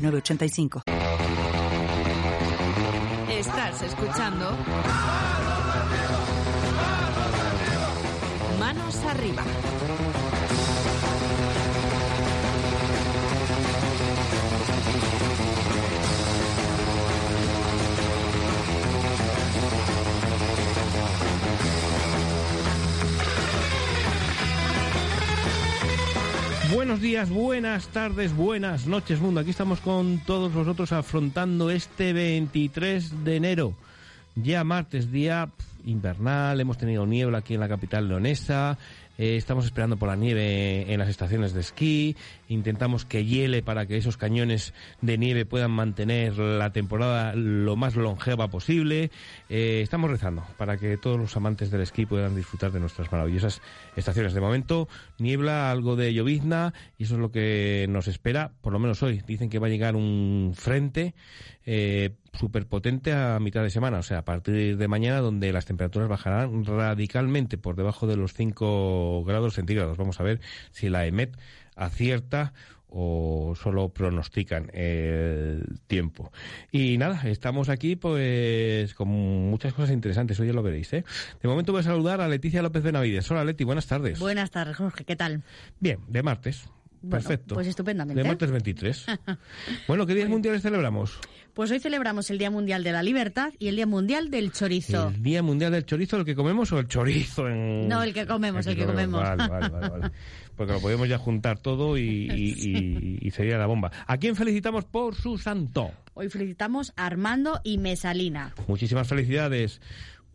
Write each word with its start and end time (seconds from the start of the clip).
985. 0.00 0.82
Estás 3.28 3.82
escuchando 3.82 4.50
Manos 8.58 8.96
arriba. 9.04 9.42
Buenos 26.80 27.02
días, 27.02 27.28
buenas 27.28 27.88
tardes, 27.88 28.34
buenas 28.34 28.86
noches, 28.86 29.20
mundo. 29.20 29.40
Aquí 29.40 29.50
estamos 29.50 29.80
con 29.80 30.18
todos 30.24 30.50
vosotros 30.54 30.92
afrontando 30.92 31.70
este 31.70 32.14
23 32.14 33.22
de 33.22 33.36
enero. 33.36 33.74
Ya 34.34 34.64
martes, 34.64 35.12
día 35.12 35.50
invernal, 35.84 36.58
hemos 36.58 36.78
tenido 36.78 37.04
niebla 37.04 37.38
aquí 37.38 37.52
en 37.52 37.60
la 37.60 37.68
capital 37.68 38.08
leonesa, 38.08 38.78
eh, 39.18 39.36
estamos 39.36 39.66
esperando 39.66 39.98
por 39.98 40.08
la 40.08 40.16
nieve 40.16 40.90
en 40.90 40.98
las 40.98 41.10
estaciones 41.10 41.52
de 41.52 41.60
esquí. 41.60 42.16
Intentamos 42.50 43.04
que 43.04 43.24
hiele 43.24 43.62
para 43.62 43.86
que 43.86 43.96
esos 43.96 44.16
cañones 44.16 44.74
de 45.00 45.16
nieve 45.18 45.46
puedan 45.46 45.70
mantener 45.70 46.36
la 46.36 46.72
temporada 46.72 47.32
lo 47.36 47.76
más 47.76 47.94
longeva 47.94 48.48
posible. 48.48 49.12
Eh, 49.48 49.80
estamos 49.84 50.10
rezando 50.10 50.44
para 50.58 50.76
que 50.76 50.96
todos 50.96 51.16
los 51.16 51.36
amantes 51.36 51.70
del 51.70 51.82
esquí 51.82 52.06
puedan 52.06 52.34
disfrutar 52.34 52.72
de 52.72 52.80
nuestras 52.80 53.12
maravillosas 53.12 53.62
estaciones. 53.94 54.34
De 54.34 54.40
momento, 54.40 54.88
niebla, 55.18 55.70
algo 55.70 55.94
de 55.94 56.12
llovizna 56.12 56.74
y 56.98 57.04
eso 57.04 57.14
es 57.14 57.20
lo 57.20 57.30
que 57.30 57.86
nos 57.88 58.08
espera, 58.08 58.50
por 58.62 58.72
lo 58.72 58.80
menos 58.80 59.00
hoy. 59.04 59.22
Dicen 59.24 59.48
que 59.48 59.60
va 59.60 59.68
a 59.68 59.70
llegar 59.70 59.94
un 59.94 60.52
frente 60.56 61.14
eh, 61.64 62.16
superpotente 62.32 63.12
a 63.12 63.38
mitad 63.38 63.62
de 63.62 63.70
semana, 63.70 63.98
o 63.98 64.02
sea, 64.02 64.18
a 64.18 64.24
partir 64.24 64.76
de 64.76 64.88
mañana, 64.88 65.20
donde 65.20 65.52
las 65.52 65.66
temperaturas 65.66 66.08
bajarán 66.08 66.64
radicalmente 66.64 67.58
por 67.58 67.76
debajo 67.76 68.08
de 68.08 68.16
los 68.16 68.34
5 68.34 69.22
grados 69.24 69.54
centígrados. 69.54 69.96
Vamos 69.96 70.18
a 70.18 70.24
ver 70.24 70.40
si 70.72 70.88
la 70.88 71.06
EMET 71.06 71.36
acierta 71.80 72.52
o 72.90 73.54
solo 73.60 73.90
pronostican 73.90 74.70
el 74.74 75.78
tiempo. 75.86 76.32
Y 76.72 76.98
nada, 76.98 77.22
estamos 77.28 77.68
aquí 77.68 77.96
pues 77.96 78.94
con 78.94 79.08
muchas 79.08 79.72
cosas 79.72 79.90
interesantes, 79.90 80.38
hoy 80.40 80.48
ya 80.48 80.52
lo 80.52 80.62
veréis. 80.62 80.92
¿eh? 80.92 81.04
De 81.40 81.48
momento 81.48 81.72
voy 81.72 81.80
a 81.80 81.84
saludar 81.84 82.20
a 82.20 82.28
Leticia 82.28 82.62
López 82.62 82.82
Benavides. 82.82 83.30
Hola 83.30 83.44
Leti, 83.44 83.64
buenas 83.64 83.86
tardes. 83.86 84.18
Buenas 84.18 84.50
tardes, 84.50 84.76
Jorge, 84.76 85.04
¿qué 85.04 85.16
tal? 85.16 85.42
Bien, 85.78 86.00
de 86.08 86.22
martes. 86.22 86.68
Perfecto. 87.08 87.54
Pues 87.54 87.66
estupendamente. 87.66 88.22
De 88.22 88.28
martes 88.28 88.50
23. 88.50 89.06
bueno, 89.88 90.04
¿qué 90.04 90.14
días 90.14 90.28
mundiales 90.28 90.60
celebramos? 90.60 91.18
Pues 91.54 91.70
hoy 91.70 91.80
celebramos 91.80 92.30
el 92.30 92.38
Día 92.38 92.50
Mundial 92.50 92.84
de 92.84 92.92
la 92.92 93.02
Libertad 93.02 93.52
y 93.58 93.68
el 93.68 93.76
Día 93.76 93.86
Mundial 93.86 94.30
del 94.30 94.52
Chorizo. 94.52 95.08
¿El 95.08 95.22
Día 95.22 95.42
Mundial 95.42 95.72
del 95.72 95.84
Chorizo, 95.84 96.16
el 96.16 96.24
que 96.24 96.34
comemos 96.34 96.70
o 96.72 96.78
el 96.78 96.86
chorizo? 96.86 97.48
En... 97.48 97.88
No, 97.88 98.02
el 98.02 98.14
que 98.14 98.26
comemos, 98.26 98.66
el 98.66 98.76
que, 98.76 98.86
comemos. 98.86 99.20
Vale, 99.20 99.48
vale, 99.48 99.68
vale, 99.68 100.10
Porque 100.56 100.72
lo 100.72 100.80
podemos 100.80 101.08
ya 101.08 101.18
juntar 101.18 101.58
todo 101.58 101.98
y, 101.98 103.30
sería 103.34 103.58
la 103.58 103.66
bomba. 103.66 103.90
¿A 104.06 104.16
quién 104.18 104.36
felicitamos 104.36 104.84
por 104.84 105.14
su 105.14 105.38
santo? 105.38 105.90
Hoy 106.14 106.28
felicitamos 106.28 106.92
a 106.96 107.06
Armando 107.06 107.60
y 107.64 107.78
Mesalina. 107.78 108.54
Muchísimas 108.68 109.08
felicidades. 109.08 109.80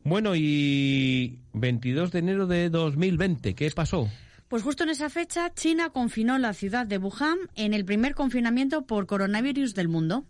Bueno, 0.03 0.35
y 0.35 1.39
22 1.53 2.11
de 2.11 2.19
enero 2.19 2.45
de 2.45 2.69
2020, 2.69 3.55
¿qué 3.55 3.71
pasó? 3.71 4.09
Pues 4.47 4.61
justo 4.61 4.83
en 4.83 4.89
esa 4.89 5.09
fecha, 5.09 5.51
China 5.53 5.89
confinó 5.89 6.37
la 6.37 6.53
ciudad 6.53 6.85
de 6.85 6.99
Wuhan 6.99 7.37
en 7.55 7.73
el 7.73 7.83
primer 7.83 8.13
confinamiento 8.13 8.83
por 8.85 9.07
coronavirus 9.07 9.73
del 9.73 9.87
mundo. 9.87 10.25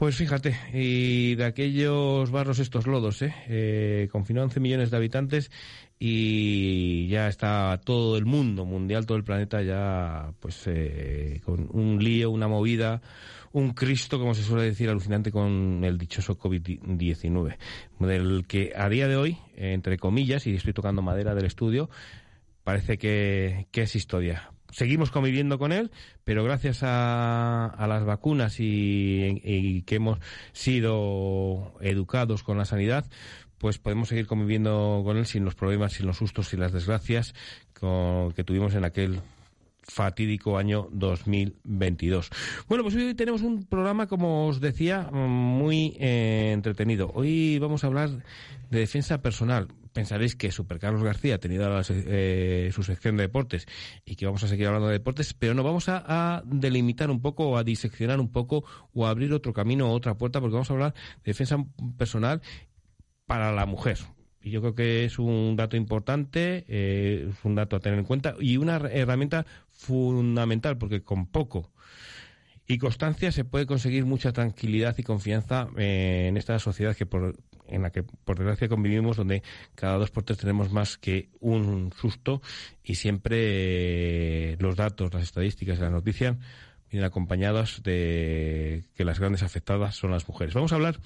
Pues 0.00 0.16
fíjate, 0.16 0.56
y 0.72 1.34
de 1.34 1.44
aquellos 1.44 2.30
barros 2.30 2.58
estos 2.58 2.86
lodos, 2.86 3.20
¿eh? 3.20 3.34
eh 3.48 4.08
confinó 4.10 4.42
11 4.44 4.58
millones 4.58 4.90
de 4.90 4.96
habitantes 4.96 5.50
y 5.98 7.06
ya 7.08 7.28
está 7.28 7.78
todo 7.84 8.16
el 8.16 8.24
mundo 8.24 8.64
mundial, 8.64 9.04
todo 9.04 9.18
el 9.18 9.24
planeta 9.24 9.60
ya 9.60 10.32
pues 10.40 10.62
eh, 10.68 11.42
con 11.44 11.68
un 11.70 12.02
lío, 12.02 12.30
una 12.30 12.48
movida, 12.48 13.02
un 13.52 13.74
Cristo, 13.74 14.18
como 14.18 14.32
se 14.32 14.42
suele 14.42 14.64
decir, 14.64 14.88
alucinante 14.88 15.30
con 15.30 15.84
el 15.84 15.98
dichoso 15.98 16.38
COVID-19, 16.38 17.58
del 17.98 18.46
que 18.48 18.72
a 18.74 18.88
día 18.88 19.06
de 19.06 19.16
hoy, 19.16 19.36
entre 19.54 19.98
comillas, 19.98 20.46
y 20.46 20.54
estoy 20.54 20.72
tocando 20.72 21.02
madera 21.02 21.34
del 21.34 21.44
estudio, 21.44 21.90
parece 22.64 22.96
que, 22.96 23.66
es 23.70 23.96
historia. 23.96 24.50
Seguimos 24.72 25.10
conviviendo 25.10 25.58
con 25.58 25.72
él, 25.72 25.90
pero 26.24 26.44
gracias 26.44 26.80
a, 26.82 27.86
las 27.88 28.04
vacunas 28.04 28.56
y, 28.58 29.82
que 29.86 29.96
hemos 29.96 30.18
sido 30.52 31.74
educados 31.80 32.42
con 32.42 32.58
la 32.58 32.64
sanidad, 32.64 33.06
pues 33.58 33.78
podemos 33.78 34.08
seguir 34.08 34.26
conviviendo 34.26 35.02
con 35.04 35.16
él 35.16 35.26
sin 35.26 35.44
los 35.44 35.54
problemas, 35.54 35.92
sin 35.92 36.06
los 36.06 36.16
sustos, 36.16 36.48
sin 36.48 36.60
las 36.60 36.72
desgracias 36.72 37.34
que 37.74 38.44
tuvimos 38.44 38.74
en 38.74 38.84
aquel 38.84 39.20
fatídico 39.82 40.56
año 40.56 40.88
2022. 40.92 42.30
Bueno, 42.68 42.84
pues 42.84 42.94
hoy 42.94 43.14
tenemos 43.14 43.42
un 43.42 43.64
programa, 43.64 44.06
como 44.06 44.46
os 44.46 44.60
decía, 44.60 45.10
muy 45.10 45.96
eh, 45.98 46.52
entretenido. 46.52 47.10
Hoy 47.14 47.58
vamos 47.58 47.82
a 47.82 47.88
hablar 47.88 48.10
de 48.70 48.78
defensa 48.78 49.20
personal 49.20 49.68
pensaréis 49.92 50.36
que 50.36 50.52
Super 50.52 50.78
Carlos 50.78 51.02
García 51.02 51.36
ha 51.36 51.38
tenido 51.38 51.80
eh, 51.88 52.70
su 52.72 52.82
sección 52.82 53.16
de 53.16 53.24
deportes 53.24 53.66
y 54.04 54.16
que 54.16 54.26
vamos 54.26 54.42
a 54.42 54.48
seguir 54.48 54.66
hablando 54.66 54.88
de 54.88 54.94
deportes, 54.94 55.34
pero 55.34 55.54
no 55.54 55.62
vamos 55.62 55.88
a, 55.88 56.42
delimitar 56.46 57.10
un 57.10 57.20
poco 57.20 57.56
a 57.56 57.64
diseccionar 57.64 58.20
un 58.20 58.30
poco 58.30 58.64
o 58.92 59.06
a 59.06 59.10
abrir 59.10 59.32
otro 59.32 59.52
camino 59.52 59.90
o 59.90 59.92
otra 59.92 60.16
puerta 60.16 60.40
porque 60.40 60.54
vamos 60.54 60.70
a 60.70 60.74
hablar 60.74 60.94
de 60.94 61.30
defensa 61.30 61.56
personal 61.96 62.40
para 63.26 63.52
la 63.52 63.66
mujer. 63.66 63.98
Y 64.42 64.50
yo 64.50 64.60
creo 64.60 64.74
que 64.74 65.04
es 65.04 65.18
un 65.18 65.54
dato 65.56 65.76
importante, 65.76 66.64
eh, 66.68 67.28
es 67.30 67.44
un 67.44 67.54
dato 67.54 67.76
a 67.76 67.80
tener 67.80 67.98
en 67.98 68.04
cuenta 68.06 68.34
y 68.40 68.56
una 68.56 68.76
herramienta 68.76 69.44
fundamental 69.68 70.78
porque 70.78 71.02
con 71.02 71.26
poco 71.26 71.70
y 72.66 72.78
constancia 72.78 73.32
se 73.32 73.44
puede 73.44 73.66
conseguir 73.66 74.04
mucha 74.04 74.32
tranquilidad 74.32 74.96
y 74.96 75.02
confianza 75.02 75.68
eh, 75.76 76.26
en 76.28 76.36
esta 76.36 76.58
sociedad 76.60 76.96
que 76.96 77.04
por, 77.04 77.36
en 77.70 77.82
la 77.82 77.90
que 77.90 78.02
por 78.02 78.36
desgracia 78.36 78.68
convivimos, 78.68 79.16
donde 79.16 79.42
cada 79.74 79.96
dos 79.96 80.10
por 80.10 80.24
tres 80.24 80.38
tenemos 80.38 80.70
más 80.70 80.98
que 80.98 81.28
un 81.40 81.92
susto 81.98 82.42
y 82.84 82.96
siempre 82.96 83.38
eh, 84.52 84.56
los 84.58 84.76
datos, 84.76 85.12
las 85.12 85.22
estadísticas 85.22 85.78
y 85.78 85.82
las 85.82 85.92
noticias 85.92 86.36
vienen 86.90 87.06
acompañadas 87.06 87.82
de 87.82 88.84
que 88.94 89.04
las 89.04 89.20
grandes 89.20 89.42
afectadas 89.42 89.94
son 89.94 90.10
las 90.10 90.28
mujeres. 90.28 90.54
Vamos 90.54 90.72
a 90.72 90.74
hablar 90.74 90.98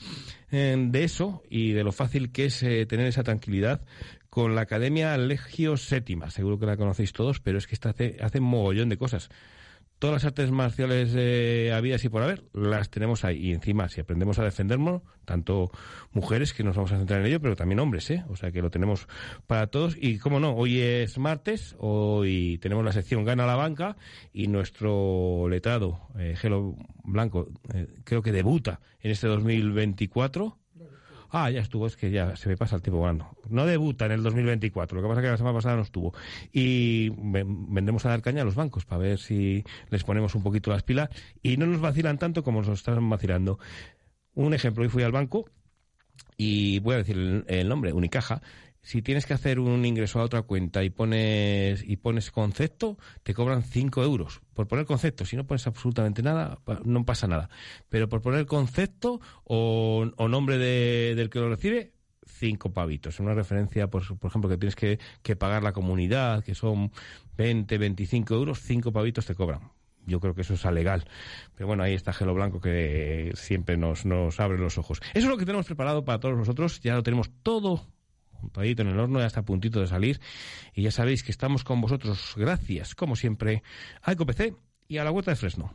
eh, 0.51 0.77
de 0.79 1.05
eso 1.05 1.43
y 1.51 1.73
de 1.73 1.85
lo 1.85 1.93
fácil 1.93 2.33
que 2.33 2.47
es 2.47 2.63
eh, 2.63 2.87
tener 2.87 3.07
esa 3.07 3.23
tranquilidad 3.23 3.83
con 4.31 4.55
la 4.55 4.63
Academia 4.63 5.17
Legio 5.19 5.77
Sétima. 5.77 6.31
Seguro 6.31 6.59
que 6.59 6.67
la 6.67 6.77
conocéis 6.77 7.13
todos, 7.13 7.41
pero 7.41 7.59
es 7.59 7.67
que 7.67 7.75
esta 7.75 7.91
hace, 7.91 8.17
hace 8.21 8.41
mogollón 8.41 8.89
de 8.89 8.97
cosas 8.97 9.29
todas 9.99 10.15
las 10.15 10.25
artes 10.25 10.51
marciales 10.51 11.13
eh, 11.17 11.73
habidas 11.75 12.05
y 12.05 12.09
por 12.09 12.23
haber, 12.23 12.45
las 12.53 12.91
tenemos 12.91 13.25
ahí. 13.25 13.49
Y 13.49 13.53
encima, 13.53 13.89
si 13.89 14.01
aprendemos 14.01 14.39
a 14.39 14.45
defendernos, 14.45 15.03
tanto 15.25 15.71
mujeres, 16.13 16.53
que 16.53 16.63
nos 16.63 16.77
vamos 16.77 16.93
a 16.93 16.99
centrar 16.99 17.21
en 17.21 17.27
ello, 17.27 17.41
pero 17.41 17.57
también 17.57 17.81
hombres, 17.81 18.11
¿eh? 18.11 18.25
O 18.29 18.37
sea 18.37 18.53
que 18.53 18.63
lo 18.63 18.71
tenemos 18.71 19.09
para 19.47 19.67
todos. 19.69 19.97
Y 19.99 20.19
cómo 20.19 20.41
no, 20.41 20.55
hoy 20.55 20.81
es 20.81 21.19
martes, 21.19 21.75
hoy 21.79 22.59
tenemos 22.59 22.85
la 22.85 22.93
sección 22.93 23.25
Gana 23.25 23.47
la 23.47 23.57
Banca 23.57 23.97
y 24.33 24.49
nuestro 24.49 25.49
letrado, 25.49 26.01
eh, 26.19 26.35
Gelo 26.37 26.77
Blanco, 27.03 27.49
eh, 27.73 27.87
creo 28.05 28.23
que 28.23 28.33
debuta 28.33 28.81
en 29.01 29.11
este 29.11 29.27
2024 29.29 30.59
Ah, 31.37 31.51
ya 31.51 31.63
estuvo, 31.63 31.89
es 31.89 31.97
que 31.97 32.13
ya 32.13 32.37
se 32.37 32.49
me 32.49 32.57
pasa 32.57 32.77
el 32.77 32.83
tiempo 32.83 33.01
volando. 33.01 33.37
No 33.51 33.67
debuta 33.67 34.07
en 34.07 34.13
el 34.13 34.23
2024, 34.23 34.95
lo 34.95 35.03
que 35.03 35.09
pasa 35.09 35.21
es 35.21 35.25
que 35.25 35.31
la 35.33 35.37
semana 35.37 35.57
pasada 35.57 35.75
no 35.75 35.83
estuvo. 35.83 36.15
Y 36.53 37.09
vendremos 37.11 38.07
a 38.07 38.11
dar 38.11 38.23
caña 38.23 38.43
a 38.43 38.45
los 38.45 38.55
bancos 38.55 38.85
para 38.85 39.01
ver 39.01 39.19
si 39.19 39.65
les 39.91 40.05
ponemos 40.05 40.37
un 40.37 40.45
poquito 40.45 40.71
las 40.71 40.85
pilas 40.85 41.09
y 41.43 41.57
no 41.57 41.67
nos 41.67 41.81
vacilan 41.81 42.19
tanto 42.19 42.45
como 42.45 42.63
nos 42.63 42.79
están 42.79 43.11
vacilando. 43.11 43.59
Un 44.35 44.55
ejemplo, 44.55 44.85
hoy 44.85 44.89
fui 44.89 45.03
al 45.03 45.11
banco 45.11 45.51
y 46.37 46.79
voy 46.79 46.95
a 46.95 46.99
decir 46.99 47.45
el, 47.49 47.69
nombre, 47.69 47.93
Unicaja, 47.93 48.41
si 48.85 49.01
tienes 49.01 49.25
que 49.25 49.33
hacer 49.33 49.59
un 49.59 49.85
ingreso 49.85 50.21
a 50.21 50.25
otra 50.25 50.43
cuenta 50.43 50.85
y 50.85 50.91
pones 50.91 51.83
y 51.83 51.97
pones 51.97 52.31
concepto, 52.31 52.99
te 53.23 53.33
cobran 53.33 53.63
5 53.63 54.03
euros 54.03 54.43
por 54.53 54.69
poner 54.69 54.85
concepto. 54.85 55.25
Si 55.25 55.37
no 55.37 55.47
pones 55.47 55.67
absolutamente 55.67 56.23
nada, 56.23 56.59
no 56.85 57.05
pasa 57.05 57.27
nada. 57.27 57.49
Pero 57.89 58.11
por 58.11 58.21
poner 58.21 58.45
concepto 58.45 59.21
o, 59.45 60.07
nombre 60.29 60.59
del 60.59 61.31
que 61.31 61.41
lo 61.41 61.49
recibe, 61.49 61.95
cinco 62.27 62.75
pavitos. 62.75 63.21
Una 63.21 63.33
referencia, 63.33 63.89
por, 63.89 64.19
por 64.19 64.31
ejemplo, 64.31 64.51
que 64.51 64.59
tienes 64.59 64.77
que, 64.77 64.99
que, 65.23 65.35
pagar 65.35 65.63
la 65.63 65.73
comunidad, 65.73 66.45
que 66.45 66.55
son 66.55 66.93
20, 67.39 67.79
25 67.79 68.35
euros, 68.35 68.61
cinco 68.61 68.93
pavitos 68.93 69.25
te 69.25 69.35
cobran. 69.35 69.73
Yo 70.07 70.21
creo 70.21 70.35
que 70.35 70.43
eso 70.43 70.53
es 70.53 70.65
legal. 70.67 71.05
Pero 71.55 71.67
bueno, 71.67 71.83
ahí 71.83 71.95
está 71.95 72.13
Gelo 72.13 72.35
Blanco 72.35 72.61
que 72.61 73.33
siempre 73.35 73.79
nos, 73.79 74.05
nos 74.05 74.39
abre 74.41 74.59
los 74.59 74.77
ojos. 74.77 75.01
Eso 75.15 75.27
es 75.27 75.31
lo 75.31 75.39
que 75.39 75.47
tenemos 75.47 75.65
preparado 75.65 76.05
para 76.05 76.21
todos 76.21 76.37
nosotros. 76.37 76.81
Ya 76.81 76.95
lo 76.95 77.03
tenemos 77.03 77.31
todo 77.43 77.87
montadito 78.45 78.83
en 78.83 78.89
el 78.89 78.99
horno, 78.99 79.21
ya 79.21 79.27
está 79.27 79.41
a 79.41 79.45
puntito 79.45 79.81
de 79.81 79.87
salir. 79.87 80.21
Y 80.75 80.83
ya 80.83 80.91
sabéis 80.91 81.23
que 81.23 81.33
estamos 81.33 81.65
con 81.65 81.81
vosotros, 81.81 82.35
gracias, 82.37 82.95
como 82.95 83.17
siempre, 83.17 83.63
a 84.03 84.13
EcoPC 84.13 84.55
y 84.89 84.99
a 84.99 85.05
la 85.05 85.11
Huerta 85.11 85.33
de 85.33 85.37
Fresno. 85.37 85.75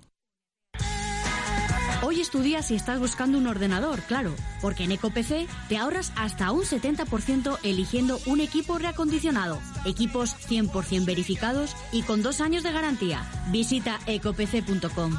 Hoy 2.01 2.21
estudia 2.21 2.61
si 2.61 2.75
estás 2.75 2.97
buscando 2.97 3.37
un 3.37 3.45
ordenador, 3.47 3.99
claro, 4.03 4.33
porque 4.61 4.85
en 4.85 4.93
EcoPC 4.93 5.49
te 5.67 5.77
ahorras 5.77 6.13
hasta 6.15 6.51
un 6.51 6.61
70% 6.61 7.59
eligiendo 7.63 8.19
un 8.25 8.39
equipo 8.39 8.77
reacondicionado, 8.77 9.59
equipos 9.85 10.35
100% 10.47 11.05
verificados 11.05 11.75
y 11.91 12.03
con 12.03 12.23
dos 12.23 12.39
años 12.39 12.63
de 12.63 12.71
garantía. 12.71 13.29
Visita 13.51 13.99
ecopc.com. 14.05 15.17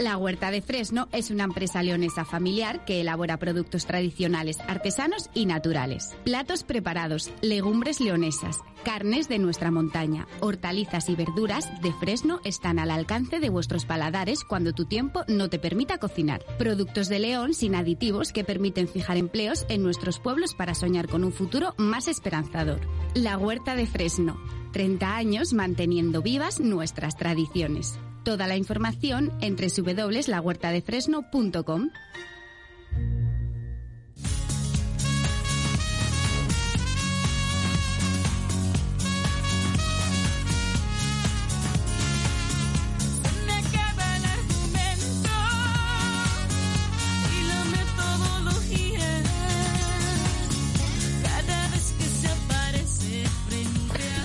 La 0.00 0.16
Huerta 0.16 0.50
de 0.50 0.62
Fresno 0.62 1.08
es 1.12 1.30
una 1.30 1.44
empresa 1.44 1.82
leonesa 1.82 2.24
familiar 2.24 2.86
que 2.86 3.02
elabora 3.02 3.36
productos 3.36 3.84
tradicionales, 3.84 4.58
artesanos 4.66 5.28
y 5.34 5.44
naturales. 5.44 6.16
Platos 6.24 6.64
preparados, 6.64 7.30
legumbres 7.42 8.00
leonesas, 8.00 8.60
carnes 8.82 9.28
de 9.28 9.38
nuestra 9.38 9.70
montaña, 9.70 10.26
hortalizas 10.40 11.10
y 11.10 11.16
verduras 11.16 11.68
de 11.82 11.92
Fresno 11.92 12.40
están 12.46 12.78
al 12.78 12.90
alcance 12.90 13.40
de 13.40 13.50
vuestros 13.50 13.84
paladares 13.84 14.42
cuando 14.42 14.72
tu 14.72 14.86
tiempo 14.86 15.22
no 15.28 15.50
te 15.50 15.58
permita 15.58 15.98
cocinar. 15.98 16.46
Productos 16.56 17.10
de 17.10 17.18
León 17.18 17.52
sin 17.52 17.74
aditivos 17.74 18.32
que 18.32 18.42
permiten 18.42 18.88
fijar 18.88 19.18
empleos 19.18 19.66
en 19.68 19.82
nuestros 19.82 20.18
pueblos 20.18 20.54
para 20.54 20.74
soñar 20.74 21.08
con 21.08 21.24
un 21.24 21.32
futuro 21.34 21.74
más 21.76 22.08
esperanzador. 22.08 22.80
La 23.12 23.36
Huerta 23.36 23.76
de 23.76 23.86
Fresno. 23.86 24.40
30 24.72 25.14
años 25.14 25.52
manteniendo 25.52 26.22
vivas 26.22 26.58
nuestras 26.58 27.18
tradiciones. 27.18 27.98
Toda 28.30 28.46
la 28.46 28.54
información 28.56 29.32
en 29.40 29.56
www.lahuertadefresno.com. 29.56 31.90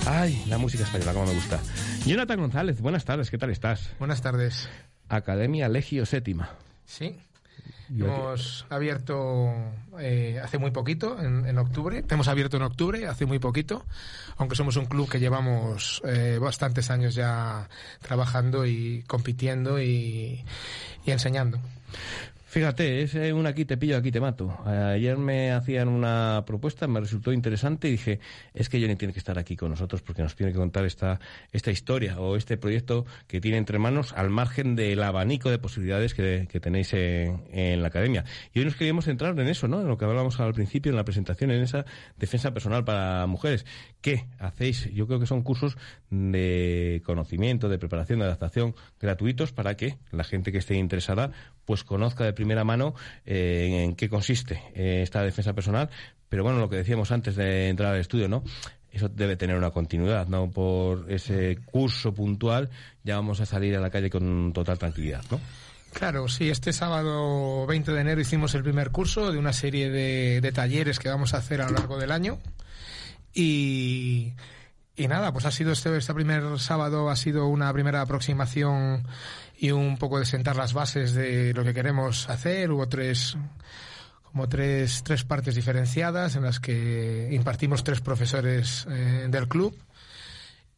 Ay, 0.06 0.44
la 0.46 0.58
música 0.58 0.84
española, 0.84 1.12
como 1.12 1.26
me 1.26 1.34
gusta. 1.34 1.60
Jonathan 2.06 2.38
González, 2.38 2.80
buenas 2.80 3.04
tardes, 3.04 3.32
¿qué 3.32 3.38
tal 3.38 3.50
estás? 3.50 3.90
Buenas 3.98 4.22
tardes. 4.22 4.68
Academia 5.08 5.68
Legio 5.68 6.06
Séptima. 6.06 6.50
Sí. 6.84 7.18
Hemos 7.90 8.64
abierto 8.70 9.52
eh, 9.98 10.40
hace 10.42 10.58
muy 10.58 10.70
poquito, 10.70 11.20
en, 11.20 11.58
octubre. 11.58 12.04
Hemos 12.08 12.28
abierto 12.28 12.58
en 12.58 12.62
octubre, 12.62 13.08
hace 13.08 13.26
muy 13.26 13.40
poquito, 13.40 13.84
aunque 14.36 14.54
somos 14.54 14.76
un 14.76 14.86
club 14.86 15.08
que 15.08 15.18
llevamos 15.18 16.00
eh, 16.04 16.38
bastantes 16.40 16.90
años 16.90 17.16
ya 17.16 17.68
trabajando 18.00 18.66
y 18.66 19.02
compitiendo 19.08 19.80
y, 19.80 20.44
y 21.04 21.10
enseñando. 21.10 21.58
Fíjate, 22.56 23.02
es 23.02 23.14
un 23.34 23.46
aquí 23.46 23.66
te 23.66 23.76
pillo, 23.76 23.98
aquí 23.98 24.10
te 24.10 24.18
mato. 24.18 24.58
Ayer 24.64 25.18
me 25.18 25.52
hacían 25.52 25.88
una 25.88 26.42
propuesta, 26.46 26.86
me 26.86 27.00
resultó 27.00 27.30
interesante 27.34 27.88
y 27.88 27.90
dije, 27.90 28.18
es 28.54 28.70
que 28.70 28.80
Jenny 28.80 28.96
tiene 28.96 29.12
que 29.12 29.18
estar 29.18 29.38
aquí 29.38 29.56
con 29.56 29.68
nosotros 29.68 30.00
porque 30.00 30.22
nos 30.22 30.34
tiene 30.36 30.52
que 30.52 30.58
contar 30.58 30.86
esta, 30.86 31.20
esta 31.52 31.70
historia 31.70 32.18
o 32.18 32.34
este 32.34 32.56
proyecto 32.56 33.04
que 33.26 33.42
tiene 33.42 33.58
entre 33.58 33.78
manos 33.78 34.14
al 34.14 34.30
margen 34.30 34.74
del 34.74 35.02
abanico 35.02 35.50
de 35.50 35.58
posibilidades 35.58 36.14
que, 36.14 36.48
tenéis 36.62 36.94
en, 36.94 37.82
la 37.82 37.88
academia. 37.88 38.24
Y 38.54 38.60
hoy 38.60 38.64
nos 38.64 38.76
queríamos 38.76 39.04
centrar 39.04 39.38
en 39.38 39.48
eso, 39.48 39.68
¿no? 39.68 39.82
En 39.82 39.88
lo 39.88 39.98
que 39.98 40.06
hablábamos 40.06 40.40
al 40.40 40.54
principio 40.54 40.88
en 40.88 40.96
la 40.96 41.04
presentación, 41.04 41.50
en 41.50 41.60
esa 41.60 41.84
defensa 42.16 42.54
personal 42.54 42.86
para 42.86 43.26
mujeres. 43.26 43.66
¿Qué 44.00 44.28
hacéis? 44.38 44.90
Yo 44.94 45.06
creo 45.06 45.20
que 45.20 45.26
son 45.26 45.42
cursos 45.42 45.76
de 46.08 47.02
conocimiento, 47.04 47.68
de 47.68 47.78
preparación, 47.78 48.20
de 48.20 48.24
adaptación 48.24 48.74
gratuitos 48.98 49.52
para 49.52 49.76
que 49.76 49.98
la 50.10 50.24
gente 50.24 50.52
que 50.52 50.58
esté 50.58 50.76
interesada 50.76 51.32
pues 51.66 51.84
conozca 51.84 52.24
de 52.24 52.32
primera 52.32 52.64
mano 52.64 52.94
eh, 53.26 53.82
en 53.84 53.96
qué 53.96 54.08
consiste 54.08 54.62
eh, 54.74 55.02
esta 55.02 55.22
defensa 55.22 55.52
personal. 55.52 55.90
Pero 56.28 56.42
bueno, 56.42 56.58
lo 56.58 56.70
que 56.70 56.76
decíamos 56.76 57.12
antes 57.12 57.36
de 57.36 57.68
entrar 57.68 57.92
al 57.92 58.00
estudio, 58.00 58.28
¿no? 58.28 58.42
Eso 58.90 59.08
debe 59.10 59.36
tener 59.36 59.56
una 59.56 59.70
continuidad, 59.70 60.26
¿no? 60.28 60.50
Por 60.50 61.12
ese 61.12 61.58
curso 61.66 62.14
puntual 62.14 62.70
ya 63.04 63.16
vamos 63.16 63.40
a 63.40 63.46
salir 63.46 63.76
a 63.76 63.80
la 63.80 63.90
calle 63.90 64.08
con 64.08 64.52
total 64.54 64.78
tranquilidad, 64.78 65.22
¿no? 65.30 65.38
Claro, 65.92 66.28
sí, 66.28 66.48
este 66.48 66.72
sábado 66.72 67.66
20 67.66 67.92
de 67.92 68.00
enero 68.00 68.20
hicimos 68.20 68.54
el 68.54 68.62
primer 68.62 68.90
curso 68.90 69.32
de 69.32 69.38
una 69.38 69.52
serie 69.52 69.90
de, 69.90 70.40
de 70.40 70.52
talleres 70.52 70.98
que 70.98 71.08
vamos 71.08 71.34
a 71.34 71.38
hacer 71.38 71.60
a 71.60 71.68
lo 71.68 71.74
largo 71.74 71.98
del 71.98 72.12
año. 72.12 72.38
Y 73.34 74.32
y 74.96 75.08
nada, 75.08 75.30
pues 75.30 75.44
ha 75.44 75.50
sido 75.50 75.72
este, 75.72 75.94
este 75.94 76.14
primer 76.14 76.58
sábado 76.58 77.10
ha 77.10 77.16
sido 77.16 77.48
una 77.48 77.70
primera 77.72 78.00
aproximación 78.00 79.06
y 79.58 79.70
un 79.70 79.96
poco 79.96 80.18
de 80.18 80.26
sentar 80.26 80.56
las 80.56 80.72
bases 80.72 81.14
de 81.14 81.52
lo 81.54 81.64
que 81.64 81.74
queremos 81.74 82.28
hacer. 82.28 82.70
Hubo 82.70 82.88
tres 82.88 83.36
como 84.22 84.48
tres, 84.48 85.02
tres 85.02 85.24
partes 85.24 85.54
diferenciadas 85.54 86.36
en 86.36 86.42
las 86.42 86.60
que 86.60 87.30
impartimos 87.32 87.84
tres 87.84 88.02
profesores 88.02 88.86
eh, 88.90 89.28
del 89.30 89.48
club. 89.48 89.74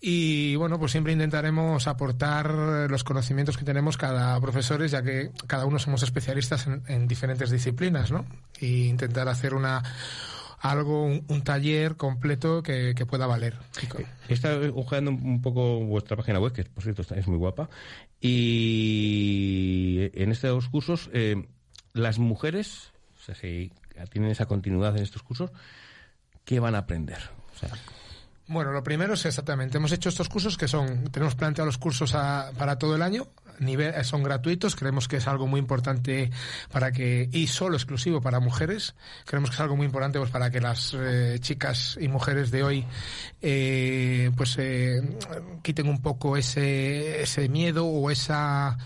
Y 0.01 0.55
bueno, 0.55 0.79
pues 0.79 0.93
siempre 0.93 1.13
intentaremos 1.13 1.89
aportar 1.89 2.53
los 2.89 3.03
conocimientos 3.03 3.59
que 3.59 3.65
tenemos 3.65 3.97
cada 3.97 4.41
profesor, 4.41 4.87
ya 4.87 5.03
que 5.03 5.33
cada 5.49 5.65
uno 5.65 5.81
somos 5.81 6.05
especialistas 6.05 6.69
en, 6.69 6.85
en 6.87 7.09
diferentes 7.09 7.51
disciplinas, 7.51 8.13
¿no? 8.13 8.25
Y 8.61 8.87
intentar 8.87 9.29
hacer 9.29 9.55
una, 9.55 9.83
algo, 10.60 11.05
un, 11.06 11.43
taller 11.43 11.96
completo 11.96 12.62
que, 12.62 12.94
pueda 13.08 13.26
valer. 13.26 13.55
Está 14.28 14.58
buscando 14.70 15.10
un 15.10 15.40
poco 15.43 15.81
vuestra 15.81 16.16
página 16.16 16.40
web, 16.40 16.52
que 16.52 16.64
por 16.64 16.82
cierto 16.82 17.02
es 17.14 17.26
muy 17.26 17.38
guapa, 17.38 17.69
y 18.20 20.10
en 20.15 20.31
estos 20.31 20.69
cursos, 20.69 21.10
eh, 21.12 21.46
las 21.93 22.19
mujeres, 22.19 22.93
o 23.20 23.24
sea, 23.24 23.34
si 23.34 23.72
tienen 24.10 24.31
esa 24.31 24.46
continuidad 24.46 24.96
en 24.96 25.03
estos 25.03 25.22
cursos, 25.22 25.50
¿qué 26.44 26.60
van 26.60 26.74
a 26.74 26.79
aprender? 26.79 27.19
Bueno, 28.48 28.72
lo 28.72 28.82
primero 28.82 29.14
es 29.14 29.24
exactamente, 29.26 29.76
hemos 29.76 29.93
hecho 29.93 30.08
estos 30.08 30.28
cursos 30.28 30.56
que 30.56 30.69
son, 30.69 31.05
tenemos 31.10 31.34
planteado 31.34 31.67
los 31.67 31.78
cursos 31.78 32.12
para 32.12 32.78
todo 32.78 32.96
el 32.96 33.02
año, 33.02 33.28
nivel, 33.60 33.94
eh, 33.94 34.05
son 34.05 34.22
gratuitos, 34.22 34.76
creemos 34.76 35.08
que 35.08 35.17
es 35.17 35.26
algo 35.26 35.46
muy 35.46 35.60
importante 35.60 36.31
para 36.70 36.93
que, 36.93 37.28
y 37.32 37.46
solo 37.46 37.76
exclusivo 37.76 38.20
para 38.20 38.40
mujeres, 38.40 38.94
creemos 39.24 39.50
que 39.50 39.55
es 39.55 39.60
algo 39.60 39.76
muy 39.76 39.86
importante 39.86 40.19
pues 40.19 40.31
para 40.31 40.50
que 40.50 40.60
las 40.60 40.94
eh, 40.98 41.38
chicas 41.40 41.98
y 42.00 42.08
mujeres 42.08 42.50
de 42.50 42.62
hoy 42.62 42.86
eh, 43.43 44.31
pues 44.36 44.58
quiten 45.62 45.88
un 45.88 46.00
poco 46.00 46.36
ese, 46.36 47.22
ese 47.22 47.48
miedo 47.48 47.86
o 47.86 48.10
esa 48.10 48.78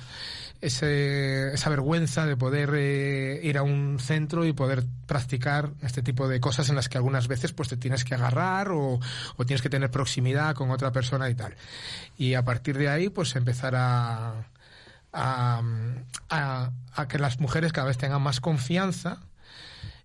ese, 0.63 1.53
esa 1.53 1.71
vergüenza 1.71 2.25
de 2.25 2.37
poder 2.37 2.71
eh, 2.75 3.41
ir 3.43 3.59
a 3.59 3.65
un 3.65 3.99
centro 3.99 4.47
y 4.47 4.53
poder 4.53 4.85
practicar 5.07 5.73
este 5.83 6.03
tipo 6.03 6.29
de 6.29 6.41
cosas 6.41 6.69
en 6.69 6.77
las 6.77 6.89
que 6.89 6.99
algunas 6.99 7.27
veces 7.27 7.53
pues 7.53 7.69
te 7.69 7.77
tienes 7.77 8.05
que 8.05 8.15
agarrar 8.15 8.71
o, 8.71 9.01
tienes 9.45 9.61
que 9.61 9.69
tener 9.69 9.91
proximidad 9.91 10.55
con 10.55 10.71
otra 10.71 10.93
persona 10.93 11.29
y 11.29 11.35
tal. 11.35 11.57
Y 12.17 12.35
a 12.35 12.45
partir 12.45 12.79
de 12.79 12.89
ahí 12.89 13.09
pues 13.09 13.35
empezar 13.35 13.75
a, 13.75 14.47
a, 15.13 15.63
que 17.09 17.19
las 17.19 17.41
mujeres 17.41 17.73
cada 17.73 17.89
vez 17.89 17.99
tengan 17.99 18.23
más 18.23 18.41
confianza 18.41 19.19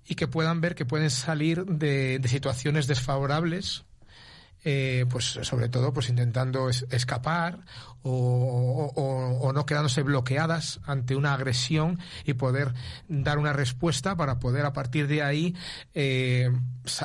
y 0.07 0.15
que 0.15 0.27
puedan 0.27 0.59
ver 0.59 0.73
que 0.73 0.85
pueden 0.85 1.11
salir 1.11 1.65
de 1.65 2.19
situaciones 2.27 2.87
desfavorables 2.87 3.85
eh, 4.69 5.05
pues 5.09 5.24
sobre 5.24 5.69
todo 5.69 5.93
pues 5.93 6.09
intentando 6.09 6.67
escapar 6.69 7.59
o, 8.03 9.51
no 9.55 9.65
quedándose 9.65 10.03
bloqueadas 10.03 10.81
ante 10.83 11.15
una 11.15 11.33
agresión 11.33 12.00
y 12.25 12.33
poder 12.33 12.74
dar 13.07 13.38
una 13.38 13.53
respuesta 13.53 14.17
para 14.17 14.39
poder 14.39 14.65
a 14.65 14.74
partir 14.74 15.07
de 15.07 15.24
ahí 15.24 15.55
eh, 15.93 16.51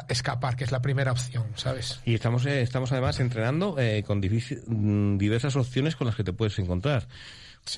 escapar, 0.08 0.56
que 0.56 0.64
es 0.64 0.72
la 0.72 0.82
primera 0.82 1.12
opción, 1.12 1.44
¿sabes? 1.54 2.00
Y 2.04 2.14
estamos, 2.14 2.46
eh, 2.46 2.62
estamos 2.62 2.90
además 2.90 3.20
entrenando 3.20 3.76
con 4.06 4.18
mm, 4.18 5.18
diversas 5.18 5.54
opciones 5.54 5.94
con 5.94 6.08
las 6.08 6.16
que 6.16 6.24
te 6.24 6.32
puedes 6.32 6.58
encontrar. 6.58 7.06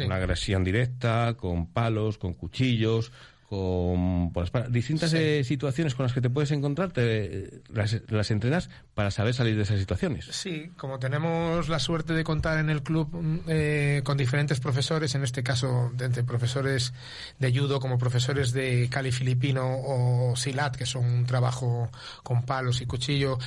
Una 0.00 0.16
agresión 0.16 0.64
directa, 0.64 1.34
con 1.36 1.66
palos, 1.66 2.16
con 2.16 2.32
cuchillos, 2.32 3.12
con 3.48 4.32
pues, 4.32 4.50
distintas 4.70 5.12
eh, 5.12 5.44
situaciones 5.44 5.94
con 5.94 6.04
las 6.04 6.12
que 6.12 6.20
te 6.20 6.30
puedes 6.30 6.50
encontrar, 6.50 6.92
te, 6.92 7.60
las, 7.68 8.30
entrenas 8.30 8.70
para 8.94 9.10
saber 9.10 9.34
salir 9.34 9.56
de 9.56 9.62
esas 9.62 9.78
situaciones. 9.78 10.26
Sí, 10.30 10.70
como 10.76 10.98
tenemos 10.98 11.68
la 11.68 11.78
suerte 11.78 12.14
de 12.14 12.24
contar 12.24 12.58
en 12.58 12.70
el 12.70 12.82
club 12.82 13.08
mm, 13.12 13.38
eh, 13.48 14.00
con 14.02 14.16
diferentes 14.16 14.60
profesores, 14.60 15.14
en 15.14 15.24
este 15.24 15.42
caso 15.42 15.92
entre 16.00 16.24
profesores 16.24 16.94
de 17.38 17.56
judo 17.56 17.80
como 17.80 17.98
profesores 17.98 18.52
de 18.52 18.88
Cali 18.90 19.12
filipino 19.12 19.62
o 19.66 20.34
silat, 20.36 20.76
que 20.76 20.86
son 20.86 21.04
un 21.04 21.26
trabajo 21.26 21.90
con 22.22 22.44
palos 22.44 22.80
y 22.80 22.86
cuchillo, 22.86 23.38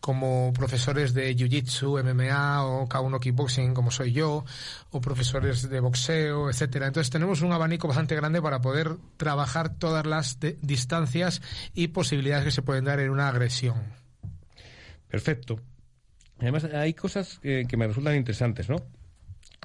como 0.00 0.52
profesores 0.54 1.12
de 1.12 1.36
jiu-jitsu, 1.36 2.02
MMA 2.02 2.64
o 2.64 2.88
K1 2.88 3.20
kickboxing, 3.20 3.74
como 3.74 3.90
soy 3.90 4.12
yo, 4.12 4.44
o 4.90 5.00
profesores 5.00 5.68
de 5.68 5.80
boxeo, 5.80 6.48
etcétera. 6.48 6.86
Entonces 6.86 7.10
tenemos 7.10 7.42
un 7.42 7.52
abanico 7.52 7.86
bastante 7.86 8.16
grande 8.16 8.40
para 8.40 8.60
poder 8.60 8.96
trabajar 9.16 9.41
todas 9.78 10.06
las 10.06 10.38
distancias 10.60 11.42
y 11.74 11.88
posibilidades 11.88 12.44
que 12.44 12.50
se 12.50 12.62
pueden 12.62 12.84
dar 12.84 13.00
en 13.00 13.10
una 13.10 13.28
agresión. 13.28 13.76
Perfecto. 15.08 15.60
Además, 16.40 16.64
hay 16.64 16.94
cosas 16.94 17.38
que, 17.38 17.66
me 17.76 17.86
resultan 17.86 18.16
interesantes, 18.16 18.68
¿no? 18.68 18.76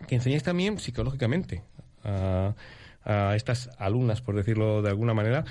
Que 0.07 0.15
enseñáis 0.15 0.43
también 0.43 0.77
psicológicamente 0.79 1.63
a, 2.03 2.53
a 3.03 3.36
estas 3.36 3.69
alumnas, 3.77 4.22
por 4.22 4.36
decirlo 4.36 4.81
de 4.81 4.89
alguna 4.89 5.13
manera, 5.13 5.43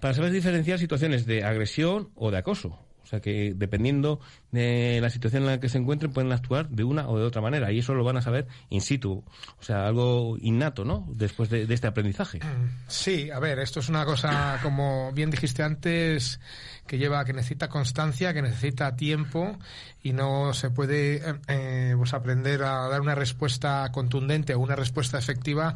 para 0.00 0.14
saber 0.14 0.30
diferenciar 0.30 0.78
situaciones 0.78 1.26
de 1.26 1.44
agresión 1.44 2.10
o 2.14 2.30
de 2.30 2.38
acoso 2.38 2.78
o 3.02 3.06
sea 3.06 3.20
que 3.20 3.54
dependiendo 3.54 4.20
de 4.52 4.98
la 5.00 5.10
situación 5.10 5.42
en 5.42 5.48
la 5.48 5.60
que 5.60 5.68
se 5.68 5.78
encuentren 5.78 6.12
pueden 6.12 6.32
actuar 6.32 6.68
de 6.68 6.84
una 6.84 7.08
o 7.08 7.18
de 7.18 7.24
otra 7.24 7.40
manera 7.40 7.72
y 7.72 7.78
eso 7.78 7.94
lo 7.94 8.04
van 8.04 8.16
a 8.16 8.22
saber 8.22 8.46
in 8.68 8.80
situ, 8.80 9.24
o 9.58 9.62
sea, 9.62 9.86
algo 9.86 10.36
innato, 10.40 10.84
¿no? 10.84 11.06
Después 11.12 11.50
de, 11.50 11.66
este 11.72 11.86
aprendizaje. 11.86 12.40
Sí, 12.88 13.30
a 13.30 13.38
ver, 13.38 13.58
esto 13.58 13.80
es 13.80 13.88
una 13.88 14.04
cosa, 14.04 14.58
como 14.62 15.12
bien 15.12 15.30
dijiste 15.30 15.62
antes, 15.62 16.40
que 16.86 16.98
lleva, 16.98 17.24
que 17.24 17.32
necesita 17.32 17.68
constancia, 17.68 18.34
que 18.34 18.42
necesita 18.42 18.96
tiempo 18.96 19.58
y 20.02 20.12
no 20.12 20.52
se 20.52 20.70
puede 20.70 21.16
eh, 21.16 21.34
eh, 21.48 21.94
pues 21.96 22.14
aprender 22.14 22.62
a 22.62 22.88
dar 22.88 23.00
una 23.00 23.14
respuesta 23.14 23.90
contundente 23.92 24.54
o 24.54 24.58
una 24.58 24.76
respuesta 24.76 25.18
efectiva 25.18 25.74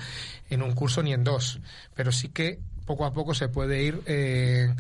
en 0.50 0.62
un 0.62 0.72
curso 0.72 1.02
ni 1.02 1.12
en 1.12 1.24
dos, 1.24 1.60
pero 1.94 2.10
sí 2.10 2.28
que 2.28 2.58
poco 2.84 3.04
a 3.04 3.12
poco 3.12 3.34
se 3.34 3.48
puede 3.48 3.82
ir 3.82 4.02
eh, 4.06 4.74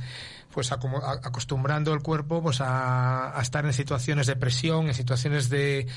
pues 0.54 0.70
acostumbrando 0.70 1.92
el 1.92 2.00
cuerpo 2.00 2.40
pues 2.40 2.60
a, 2.60 3.36
estar 3.42 3.66
en 3.66 3.72
situaciones 3.72 4.28
de 4.28 4.36
presión, 4.36 4.86
en 4.86 4.94
situaciones 4.94 5.50
de, 5.50 5.88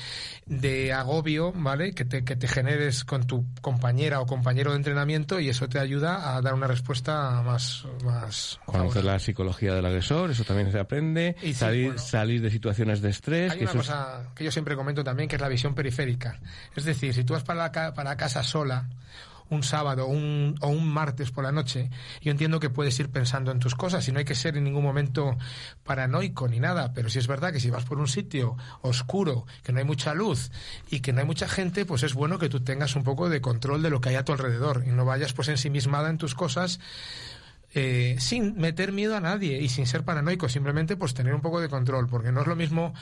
de 0.46 0.92
agobio, 0.92 1.52
¿vale? 1.54 1.94
Que 1.94 2.04
te, 2.04 2.24
que 2.24 2.34
te 2.34 2.48
generes 2.48 3.04
con 3.04 3.24
tu 3.24 3.46
compañera 3.60 4.20
o 4.20 4.26
compañero 4.26 4.72
de 4.72 4.78
entrenamiento 4.78 5.38
y 5.38 5.48
eso 5.48 5.68
te 5.68 5.78
ayuda 5.78 6.36
a 6.36 6.42
dar 6.42 6.54
una 6.54 6.66
respuesta 6.66 7.40
más... 7.42 7.84
más 8.04 8.58
Conocer 8.66 9.04
la 9.04 9.20
psicología 9.20 9.74
del 9.74 9.86
agresor, 9.86 10.32
eso 10.32 10.42
también 10.42 10.72
se 10.72 10.80
aprende. 10.80 11.36
Y 11.40 11.54
salir, 11.54 11.96
salir 12.00 12.42
de 12.42 12.50
situaciones 12.50 13.00
de 13.00 13.10
estrés. 13.10 13.52
Hay 13.52 13.62
una 13.62 13.72
cosa 13.72 14.32
que 14.34 14.42
yo 14.42 14.50
siempre 14.50 14.74
comento 14.74 15.04
también, 15.04 15.28
que 15.28 15.36
es 15.36 15.42
la 15.42 15.48
visión 15.48 15.72
periférica. 15.76 16.40
Es 16.74 16.84
decir, 16.84 17.14
si 17.14 17.22
tú 17.22 17.34
vas 17.34 17.44
para, 17.44 17.70
la, 17.72 17.94
para 17.94 18.16
casa 18.16 18.42
sola 18.42 18.88
un 19.50 19.62
sábado 19.62 20.06
un, 20.06 20.54
o 20.60 20.68
un 20.68 20.88
martes 20.88 21.30
por 21.30 21.44
la 21.44 21.52
noche, 21.52 21.90
yo 22.20 22.30
entiendo 22.30 22.60
que 22.60 22.70
puedes 22.70 22.98
ir 23.00 23.10
pensando 23.10 23.50
en 23.50 23.58
tus 23.58 23.74
cosas 23.74 24.06
y 24.08 24.12
no 24.12 24.18
hay 24.18 24.24
que 24.24 24.34
ser 24.34 24.56
en 24.56 24.64
ningún 24.64 24.82
momento 24.82 25.36
paranoico 25.84 26.48
ni 26.48 26.60
nada, 26.60 26.92
pero 26.92 27.08
si 27.08 27.18
es 27.18 27.26
verdad 27.26 27.52
que 27.52 27.60
si 27.60 27.70
vas 27.70 27.84
por 27.84 27.98
un 27.98 28.08
sitio 28.08 28.56
oscuro, 28.82 29.46
que 29.62 29.72
no 29.72 29.78
hay 29.78 29.84
mucha 29.84 30.14
luz 30.14 30.50
y 30.90 31.00
que 31.00 31.12
no 31.12 31.20
hay 31.20 31.26
mucha 31.26 31.48
gente, 31.48 31.84
pues 31.84 32.02
es 32.02 32.14
bueno 32.14 32.38
que 32.38 32.48
tú 32.48 32.60
tengas 32.60 32.96
un 32.96 33.04
poco 33.04 33.28
de 33.28 33.40
control 33.40 33.82
de 33.82 33.90
lo 33.90 34.00
que 34.00 34.10
hay 34.10 34.16
a 34.16 34.24
tu 34.24 34.32
alrededor 34.32 34.84
y 34.86 34.90
no 34.90 35.04
vayas 35.04 35.32
pues 35.32 35.48
ensimismada 35.48 36.10
en 36.10 36.18
tus 36.18 36.34
cosas 36.34 36.80
eh, 37.74 38.16
sin 38.18 38.56
meter 38.56 38.92
miedo 38.92 39.14
a 39.14 39.20
nadie 39.20 39.60
y 39.60 39.68
sin 39.68 39.86
ser 39.86 40.02
paranoico, 40.02 40.48
simplemente 40.48 40.96
pues 40.96 41.12
tener 41.12 41.34
un 41.34 41.42
poco 41.42 41.60
de 41.60 41.68
control, 41.68 42.08
porque 42.08 42.32
no 42.32 42.40
es 42.40 42.46
lo 42.46 42.56
mismo 42.56 42.94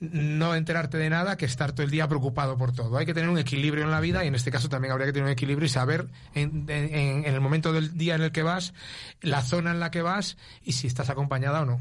no 0.00 0.54
enterarte 0.54 0.96
de 0.96 1.10
nada 1.10 1.36
que 1.36 1.44
estar 1.44 1.72
todo 1.72 1.82
el 1.82 1.90
día 1.90 2.06
preocupado 2.06 2.56
por 2.56 2.72
todo. 2.72 2.96
Hay 2.96 3.06
que 3.06 3.14
tener 3.14 3.28
un 3.28 3.38
equilibrio 3.38 3.82
en 3.84 3.90
la 3.90 4.00
vida 4.00 4.24
y 4.24 4.28
en 4.28 4.36
este 4.36 4.52
caso 4.52 4.68
también 4.68 4.92
habría 4.92 5.06
que 5.06 5.12
tener 5.12 5.26
un 5.26 5.32
equilibrio 5.32 5.66
y 5.66 5.70
saber 5.70 6.06
en, 6.34 6.68
el 6.68 7.40
momento 7.40 7.72
del 7.72 7.98
día 7.98 8.14
en 8.14 8.22
el 8.22 8.30
que 8.30 8.44
vas, 8.44 8.74
la 9.22 9.42
zona 9.42 9.72
en 9.72 9.80
la 9.80 9.90
que 9.90 10.02
vas 10.02 10.36
y 10.62 10.72
si 10.72 10.86
estás 10.86 11.10
acompañada 11.10 11.62
o 11.62 11.64
no. 11.64 11.80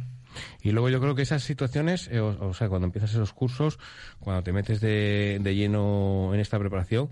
Y 0.62 0.72
luego 0.72 0.90
yo 0.90 1.00
creo 1.00 1.14
que 1.14 1.22
esas 1.22 1.44
situaciones, 1.44 2.08
eh, 2.12 2.22
o, 2.22 2.54
sea, 2.54 2.70
cuando 2.70 2.86
empiezas 2.86 3.12
esos 3.12 3.34
cursos, 3.34 3.78
cuando 4.20 4.42
te 4.44 4.54
metes 4.54 4.80
de, 4.80 5.40
de 5.42 5.56
lleno 5.56 6.34
en 6.34 6.40
esta 6.40 6.58
preparación, 6.58 7.10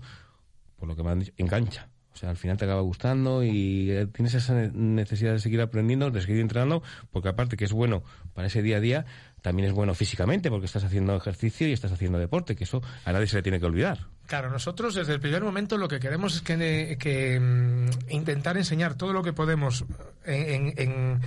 por 0.76 0.88
lo 0.88 0.96
que 0.96 1.02
me 1.04 1.10
han 1.10 1.20
dicho, 1.20 1.32
engancha 1.36 1.88
o 1.88 1.99
sea, 2.20 2.30
al 2.30 2.36
final 2.36 2.56
te 2.56 2.66
acaba 2.66 2.82
gustando 2.82 3.42
y 3.42 3.90
eh, 3.90 4.06
tienes 4.06 4.34
esa 4.34 4.54
necesidad 4.54 5.32
de 5.32 5.38
seguir 5.38 5.60
aprendiendo, 5.60 6.10
de 6.10 6.20
seguir 6.20 6.40
entrenando, 6.40 6.82
porque 7.10 7.30
aparte 7.30 7.56
que 7.56 7.64
es 7.64 7.72
bueno 7.72 8.02
para 8.34 8.48
ese 8.48 8.62
día 8.62 8.76
a 8.76 8.80
día, 8.80 9.06
también 9.42 9.68
es 9.68 9.74
bueno 9.74 9.94
físicamente, 9.94 10.50
porque 10.50 10.66
estás 10.66 10.84
haciendo 10.84 11.16
ejercicio 11.16 11.68
y 11.68 11.72
estás 11.72 11.92
haciendo 11.92 12.18
deporte, 12.18 12.56
que 12.56 12.64
eso 12.64 12.82
a 13.04 13.12
nadie 13.12 13.26
se 13.26 13.36
le 13.36 13.42
tiene 13.42 13.60
que 13.60 13.66
olvidar. 13.66 14.06
Claro, 14.26 14.50
nosotros 14.50 14.94
desde 14.94 15.12
el 15.14 15.20
primer 15.20 15.42
momento 15.42 15.76
lo 15.76 15.88
que 15.88 15.98
queremos 15.98 16.36
es 16.36 16.42
que, 16.42 16.96
que 16.98 17.40
mm, 17.40 18.10
intentar 18.10 18.56
enseñar 18.56 18.94
todo 18.94 19.12
lo 19.12 19.22
que 19.22 19.32
podemos 19.32 19.84
en 20.24 21.20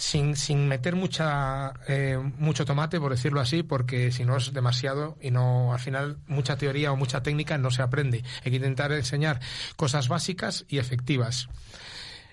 sin, 0.00 0.34
sin 0.34 0.66
meter 0.66 0.96
mucha, 0.96 1.74
eh, 1.86 2.18
mucho 2.38 2.64
tomate, 2.64 2.98
por 2.98 3.12
decirlo 3.12 3.40
así, 3.40 3.62
porque 3.62 4.10
si 4.10 4.24
no 4.24 4.38
es 4.38 4.52
demasiado 4.52 5.18
y 5.20 5.30
no, 5.30 5.74
al 5.74 5.78
final, 5.78 6.16
mucha 6.26 6.56
teoría 6.56 6.90
o 6.90 6.96
mucha 6.96 7.22
técnica 7.22 7.58
no 7.58 7.70
se 7.70 7.82
aprende. 7.82 8.24
Hay 8.42 8.50
que 8.50 8.56
intentar 8.56 8.92
enseñar 8.92 9.40
cosas 9.76 10.08
básicas 10.08 10.64
y 10.68 10.78
efectivas. 10.78 11.48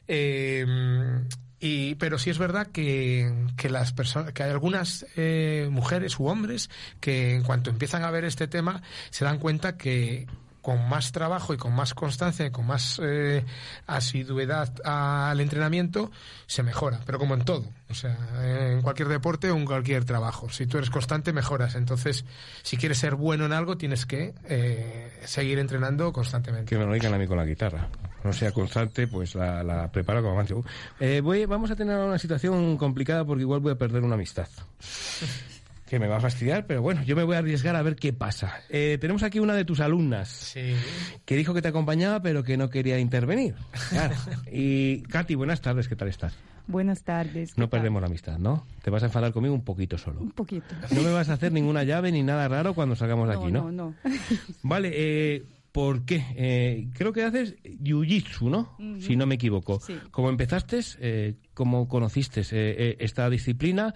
Eh, 0.08 0.66
y, 1.60 1.96
pero 1.96 2.20
sí 2.20 2.30
es 2.30 2.38
verdad 2.38 2.68
que, 2.68 3.32
que 3.56 3.70
las 3.70 3.94
personas, 3.94 4.34
que 4.34 4.44
hay 4.44 4.52
algunas 4.52 5.06
eh, 5.16 5.68
mujeres 5.72 6.20
u 6.20 6.28
hombres 6.28 6.70
que 7.00 7.36
en 7.36 7.44
cuanto 7.44 7.70
empiezan 7.70 8.04
a 8.04 8.12
ver 8.12 8.26
este 8.26 8.48
tema 8.48 8.82
se 9.10 9.26
dan 9.26 9.40
cuenta 9.40 9.78
que 9.78 10.28
con 10.68 10.90
más 10.90 11.14
trabajo 11.14 11.54
y 11.54 11.58
con 11.58 11.74
más 11.74 11.94
constancia 11.94 12.46
y 12.46 12.52
con 12.52 12.68
más 12.68 13.00
eh, 13.02 13.46
asiduidad 13.86 14.70
al 14.84 15.40
entrenamiento, 15.40 16.12
se 16.46 16.62
mejora. 16.62 17.00
Pero 17.06 17.20
como 17.20 17.36
en 17.36 17.46
todo, 17.46 17.70
o 17.90 17.94
sea, 17.94 18.18
en 18.44 18.82
cualquier 18.82 19.08
deporte 19.08 19.50
o 19.50 19.56
en 19.56 19.64
cualquier 19.64 20.04
trabajo. 20.04 20.50
Si 20.50 20.68
tú 20.68 20.78
eres 20.78 20.90
constante, 20.90 21.32
mejoras. 21.32 21.76
Entonces, 21.76 22.26
si 22.64 22.76
quieres 22.76 22.98
ser 22.98 23.16
bueno 23.16 23.46
en 23.46 23.54
algo, 23.54 23.78
tienes 23.78 24.06
que 24.06 24.34
eh, 24.44 25.18
seguir 25.24 25.58
entrenando 25.58 26.12
constantemente. 26.12 26.68
Que 26.68 26.78
me 26.78 26.86
lo 26.86 26.94
digan 26.94 27.14
a 27.14 27.18
mí 27.18 27.28
con 27.28 27.38
la 27.38 27.46
guitarra. 27.46 27.88
No 28.24 28.34
sea 28.34 28.52
constante, 28.52 29.08
pues 29.08 29.36
la, 29.36 29.64
la 29.64 29.92
preparo 29.92 30.22
como 30.22 30.36
más. 30.36 30.48
Eh, 31.00 31.22
voy, 31.22 31.46
vamos 31.46 31.72
a 31.72 31.76
tener 31.76 31.98
una 31.98 32.18
situación 32.18 32.78
complicada 32.78 33.24
porque 33.26 33.42
igual 33.42 33.60
voy 33.60 33.72
a 33.74 33.78
perder 33.78 34.04
una 34.04 34.16
amistad. 34.16 34.48
que 35.88 36.00
me 36.00 36.08
va 36.08 36.18
a 36.18 36.20
fastidiar, 36.20 36.66
pero 36.68 36.82
bueno, 36.82 37.02
yo 37.04 37.16
me 37.16 37.24
voy 37.24 37.36
a 37.36 37.40
arriesgar 37.40 37.76
a 37.76 37.82
ver 37.82 37.96
qué 37.96 38.12
pasa. 38.12 38.60
Eh, 38.70 38.98
tenemos 39.00 39.24
aquí 39.24 39.40
una 39.40 39.54
de 39.54 39.64
tus 39.64 39.80
alumnas 39.80 40.54
que 41.26 41.36
dijo 41.36 41.54
que 41.54 41.62
te 41.62 41.70
acompañaba, 41.70 42.22
pero 42.22 42.44
que 42.44 42.58
no 42.58 42.70
quería 42.70 43.00
intervenir. 43.00 43.56
Y 44.52 45.02
Katy, 45.04 45.36
buenas 45.36 45.62
tardes, 45.62 45.88
¿qué 45.88 45.96
tal 45.96 46.10
estás? 46.10 46.36
Buenas 46.68 47.04
tardes. 47.04 47.58
No 47.58 47.70
perdemos 47.70 48.02
la 48.02 48.08
amistad, 48.08 48.38
¿no? 48.38 48.66
Te 48.82 48.90
vas 48.90 49.02
a 49.02 49.06
enfadar 49.06 49.32
conmigo 49.32 49.56
un 49.56 49.64
poquito 49.64 49.98
solo. 49.98 50.20
Un 50.20 50.32
poquito. 50.32 50.76
No 50.92 51.02
me 51.02 51.12
vas 51.14 51.30
a 51.30 51.34
hacer 51.34 51.54
ninguna 51.54 51.84
llave 51.86 52.12
ni 52.12 52.24
nada 52.24 52.46
raro 52.50 52.74
cuando 52.74 52.94
salgamos 52.98 53.30
de 53.30 53.36
aquí, 53.36 53.52
¿no? 53.54 53.72
No, 53.72 53.72
no. 53.72 53.96
Vale, 54.64 54.92
eh, 54.94 55.46
¿por 55.78 56.06
qué? 56.06 56.26
Eh, 56.36 56.88
creo 56.94 57.14
que 57.14 57.24
haces 57.24 57.56
jiu-jitsu, 57.62 58.50
¿no? 58.50 58.76
Si 59.00 59.16
no 59.16 59.28
me 59.28 59.36
equivoco. 59.36 59.80
Sí. 59.80 59.94
¿Cómo 60.10 60.30
empezaste? 60.30 60.80
Eh, 61.00 61.36
¿Cómo 61.54 61.88
conociste 61.88 62.42
eh, 62.50 62.98
esta 63.00 63.30
disciplina? 63.30 63.94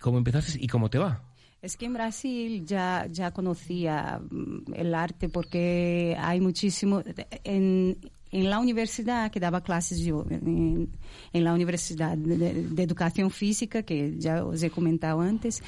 ¿Cómo 0.00 0.18
empezaste 0.18 0.58
y 0.60 0.68
cómo 0.68 0.90
te 0.90 0.98
va? 0.98 1.24
Es 1.60 1.76
que 1.76 1.86
en 1.86 1.94
Brasil 1.94 2.64
ya, 2.64 3.08
ya 3.10 3.32
conocía 3.32 4.20
mm, 4.30 4.74
el 4.74 4.94
arte 4.94 5.28
porque 5.28 6.16
hay 6.20 6.40
muchísimo... 6.40 7.02
En, 7.42 7.98
en 8.30 8.50
la 8.50 8.58
universidad 8.58 9.30
que 9.30 9.38
daba 9.38 9.62
clases 9.62 10.00
yo, 10.00 10.26
en, 10.28 10.88
en 11.32 11.44
la 11.44 11.52
Universidad 11.52 12.16
de, 12.16 12.64
de, 12.64 12.82
Educación 12.82 13.30
Física, 13.30 13.84
que 13.84 14.18
ya 14.18 14.44
os 14.44 14.60
he 14.64 14.70
comentado 14.70 15.20
antes, 15.20 15.62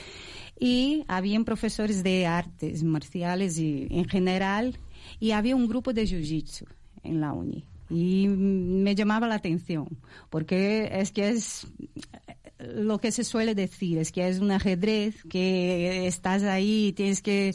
y 0.59 1.05
habían 1.07 1.45
profesores 1.45 2.03
de 2.03 2.27
artes 2.27 2.83
marciales 2.83 3.59
y, 3.59 3.87
en 3.91 4.09
general, 4.09 4.81
y 5.19 5.33
había 5.33 5.57
un 5.57 5.69
grupo 5.69 5.93
de 5.93 6.05
jiu-jitsu 6.05 6.67
en 7.03 7.21
la 7.21 7.33
uni. 7.33 7.65
Y 7.89 8.27
me 8.29 8.95
llamaba 8.95 9.29
la 9.29 9.37
atención, 9.37 9.87
porque 10.29 10.89
es 10.93 11.13
que 11.13 11.29
es 11.29 11.67
lo 12.59 12.99
que 12.99 13.13
se 13.13 13.25
suele 13.25 13.55
decir 13.55 13.99
es 13.99 14.13
que 14.13 14.29
es 14.29 14.41
un 14.41 14.51
ajedrez, 14.51 15.23
que 15.29 16.07
estás 16.07 16.43
ahí 16.43 16.93
tienes 16.97 17.23
que 17.23 17.53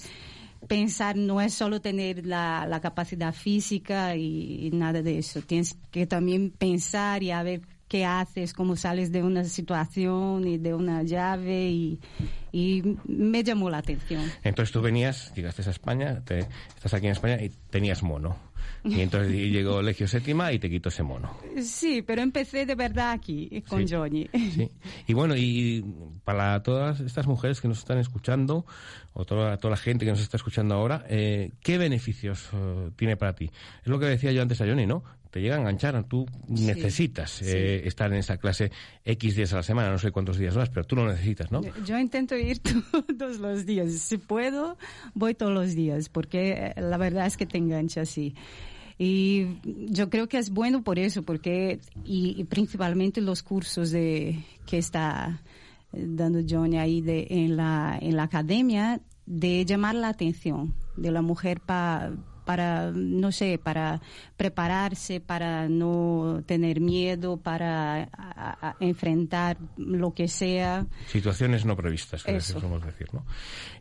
pensar, 0.68 1.18
no 1.18 1.42
es 1.42 1.54
solo 1.54 1.82
tener 1.82 2.26
la, 2.26 2.66
la 2.68 2.80
capacidad 2.82 3.34
física 3.34 4.16
y, 4.16 4.70
nada 4.74 5.02
de 5.02 5.18
eso, 5.18 5.42
tienes 5.42 5.76
que 5.90 6.06
también 6.06 6.52
pensar 6.52 7.24
y 7.24 7.32
a 7.32 7.42
ver 7.44 7.62
qué 7.92 8.06
haces, 8.06 8.54
cómo 8.54 8.78
sales 8.78 9.12
de 9.12 9.22
una 9.22 9.44
situación 9.44 10.48
y 10.48 10.58
de 10.58 10.74
una 10.74 11.04
llave 11.04 11.68
y, 11.68 12.00
y 12.54 12.82
me 13.06 13.44
llamó 13.44 13.70
la 13.70 13.80
atención. 13.80 14.32
Entonces 14.46 14.72
tú 14.72 14.82
venías, 14.82 15.34
llegaste 15.36 15.62
a 15.68 15.72
España, 15.72 16.24
te, 16.24 16.48
estás 16.74 16.94
aquí 16.94 17.08
en 17.08 17.12
España 17.12 17.44
y 17.44 17.50
tenías 17.70 18.02
mono. 18.02 18.38
Y 18.86 19.02
entonces 19.02 19.30
llegó 19.34 19.82
Legio 19.82 20.08
Séptima 20.08 20.54
y 20.54 20.60
te 20.60 20.70
quitó 20.70 20.88
ese 20.88 21.04
mono. 21.04 21.38
Sí, 21.62 22.02
pero 22.02 22.22
empecé 22.22 22.66
de 22.66 22.76
verdad 22.76 23.12
aquí 23.12 23.62
con 23.68 23.86
Johnny. 23.86 24.30
Sí. 24.56 24.72
Y 25.08 25.14
bueno, 25.14 25.36
y 25.36 25.84
para 26.24 26.64
todas 26.64 27.02
estas 27.02 27.28
mujeres 27.28 27.60
que 27.60 27.68
nos 27.68 27.80
están 27.80 27.98
escuchando, 27.98 28.66
o 29.12 29.26
toda, 29.26 29.58
toda 29.58 29.72
la 29.72 29.78
gente 29.78 30.06
que 30.06 30.12
nos 30.12 30.22
está 30.22 30.38
escuchando 30.38 30.76
ahora, 30.76 31.04
eh, 31.10 31.52
¿qué 31.60 31.78
beneficios 31.78 32.48
eh, 32.54 32.92
tiene 32.96 33.18
para 33.18 33.36
ti? 33.36 33.52
Es 33.82 33.88
lo 33.88 34.00
que 34.00 34.06
decía 34.06 34.32
yo 34.32 34.42
antes 34.42 34.62
a 34.62 34.66
Johnny, 34.66 34.86
¿no? 34.86 35.04
Te 35.32 35.40
llega 35.40 35.56
a 35.56 35.60
enganchar, 35.60 36.04
tú 36.04 36.26
necesitas 36.50 37.42
eh, 37.42 37.88
estar 37.88 38.12
en 38.12 38.20
esa 38.20 38.36
clase 38.36 38.70
X 39.06 39.36
días 39.38 39.54
a 39.54 39.58
la 39.58 39.64
semana, 39.64 39.90
no 39.90 39.98
sé 39.98 40.12
cuántos 40.12 40.38
días 40.38 40.58
más, 40.58 40.70
pero 40.70 40.86
tú 40.86 40.98
lo 40.98 41.08
necesitas, 41.08 41.52
¿no? 41.52 41.62
Yo 41.86 41.98
intento 41.98 42.36
ir 42.36 42.60
todos 43.18 43.40
los 43.40 43.66
días. 43.66 43.94
Si 43.94 44.18
puedo, 44.18 44.78
voy 45.14 45.34
todos 45.34 45.54
los 45.54 45.74
días, 45.74 46.10
porque 46.10 46.74
la 46.76 46.98
verdad 46.98 47.28
es 47.28 47.38
que 47.38 47.46
te 47.46 47.58
engancha 47.58 48.02
así. 48.02 48.36
Y 48.98 49.58
yo 49.64 50.10
creo 50.10 50.28
que 50.28 50.38
es 50.38 50.52
bueno 50.52 50.84
por 50.84 51.00
eso, 51.00 51.24
porque, 51.24 51.80
y, 52.04 52.44
principalmente 52.44 53.22
los 53.22 53.42
cursos 53.42 53.90
de, 53.90 54.44
que 54.68 54.78
está 54.78 55.42
dando 55.94 56.40
Johnny 56.48 56.78
ahí 56.78 57.02
de, 57.02 57.26
en, 57.30 57.56
la, 57.56 57.98
en 58.00 58.18
la 58.18 58.24
academia, 58.24 59.02
de 59.26 59.66
llamar 59.66 59.96
la 59.96 60.10
atención 60.10 60.76
de 60.98 61.10
la 61.10 61.22
mujer 61.22 61.62
para 61.62 62.12
para, 62.52 62.92
no 62.94 63.32
sé, 63.32 63.58
para 63.64 64.02
prepararse, 64.36 65.22
para 65.22 65.70
no 65.70 66.44
tener 66.46 66.82
miedo, 66.82 67.38
para 67.38 68.10
enfrentar 68.82 69.58
lo 69.78 70.14
que 70.14 70.28
sea. 70.28 70.86
Situaciones 71.08 71.64
no 71.64 71.78
previstas, 71.78 72.26
que 72.26 72.34
decir, 72.34 72.58
¿no? 73.14 73.26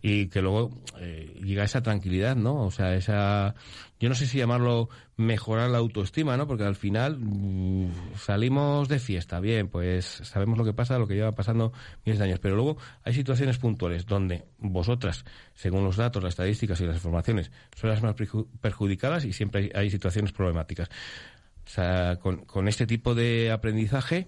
Y 0.03 0.29
que 0.29 0.41
luego 0.41 0.71
eh, 1.01 1.37
llega 1.43 1.65
esa 1.65 1.83
tranquilidad, 1.83 2.37
¿no? 2.37 2.65
O 2.65 2.71
sea, 2.71 2.95
esa 2.95 3.57
yo 4.01 4.09
no 4.09 4.15
sé 4.15 4.27
si 4.27 4.39
llamarlo 4.39 4.89
mejorar 5.19 5.69
la 5.69 5.79
autoestima, 5.79 6.39
¿no? 6.39 6.47
Porque 6.47 6.65
al 6.65 6.75
final 6.75 7.19
mm, 7.21 8.15
salimos 8.17 8.89
de 8.89 8.99
fiesta, 8.99 9.41
bien, 9.41 9.69
pues 9.69 10.07
sabemos 10.07 10.57
lo 10.57 10.65
que 10.65 10.73
pasa, 10.73 10.99
lo 10.99 11.07
que 11.07 11.15
lleva 11.15 11.33
pasando 11.33 11.75
miles 12.07 12.19
de 12.19 12.25
años, 12.25 12.39
pero 12.41 12.57
luego 12.57 12.79
hay 13.05 13.13
situaciones 13.13 13.59
puntuales 13.59 14.07
donde 14.07 14.47
vosotras, 14.59 15.27
según 15.55 15.85
los 15.85 15.97
datos, 15.97 16.23
las 16.23 16.33
estadísticas 16.33 16.81
y 16.81 16.87
las 16.87 16.97
informaciones, 16.97 17.53
son 17.77 17.91
las 17.91 18.03
más 18.03 18.15
perjudicadas 18.63 19.27
y 19.27 19.35
siempre 19.35 19.71
hay, 19.75 19.91
situaciones 19.91 20.33
problemáticas. 20.33 20.89
O 21.67 21.69
sea, 21.69 22.17
con, 22.17 22.69
este 22.69 22.87
tipo 22.87 23.15
de 23.15 23.51
aprendizaje, 23.51 24.27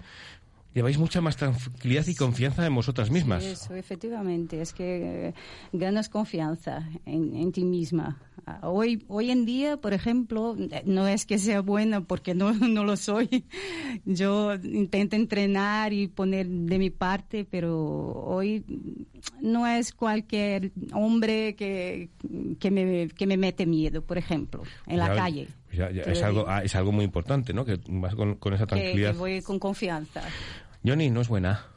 lleváis 0.74 0.98
mucha 0.98 1.22
más 1.22 1.36
tranquilidad 1.36 2.06
y 2.06 2.14
confianza 2.14 2.66
en 2.66 2.74
vosotras 2.74 3.10
mismas. 3.10 3.42
eso, 3.42 3.74
efectivamente, 3.74 4.60
es 4.60 4.74
que 4.74 5.28
eh, 5.28 5.34
ganas 5.72 6.10
confianza 6.10 6.88
en, 7.06 7.52
ti 7.52 7.64
misma. 7.64 8.18
Hoy, 8.62 9.04
hoy 9.08 9.30
en 9.30 9.44
día, 9.44 9.76
por 9.76 9.92
ejemplo, 9.92 10.56
no 10.84 11.06
es 11.06 11.26
que 11.26 11.38
sea 11.38 11.60
buena 11.60 12.02
porque 12.02 12.34
no, 12.34 12.52
no 12.52 12.84
lo 12.84 12.96
soy. 12.96 13.44
Yo 14.04 14.54
intento 14.54 15.16
entrenar 15.16 15.92
y 15.92 16.08
poner 16.08 16.48
de 16.48 16.78
mi 16.78 16.90
parte, 16.90 17.44
pero 17.44 17.80
hoy 18.26 18.64
no 19.40 19.66
es 19.66 19.92
cualquier 19.92 20.72
hombre 20.92 21.54
que, 21.54 22.10
que, 22.58 22.70
me, 22.70 23.08
que 23.08 23.26
me 23.26 23.36
mete 23.36 23.66
miedo, 23.66 24.02
por 24.02 24.18
ejemplo, 24.18 24.62
en 24.86 24.98
la 24.98 25.14
calle. 25.14 25.48
es, 25.70 26.22
algo, 26.22 26.44
ah, 26.48 26.62
es 26.62 26.74
algo 26.74 26.92
muy 26.92 27.04
importante, 27.04 27.52
¿no? 27.52 27.64
Que 27.64 27.78
vas 27.88 28.14
con, 28.14 28.38
esa 28.52 28.66
tranquilidad. 28.66 29.12
que 29.12 29.18
voy 29.18 29.42
con 29.42 29.58
confianza. 29.58 30.22
Johnny, 30.84 31.10
no 31.10 31.20
es 31.20 31.28
buena. 31.28 31.71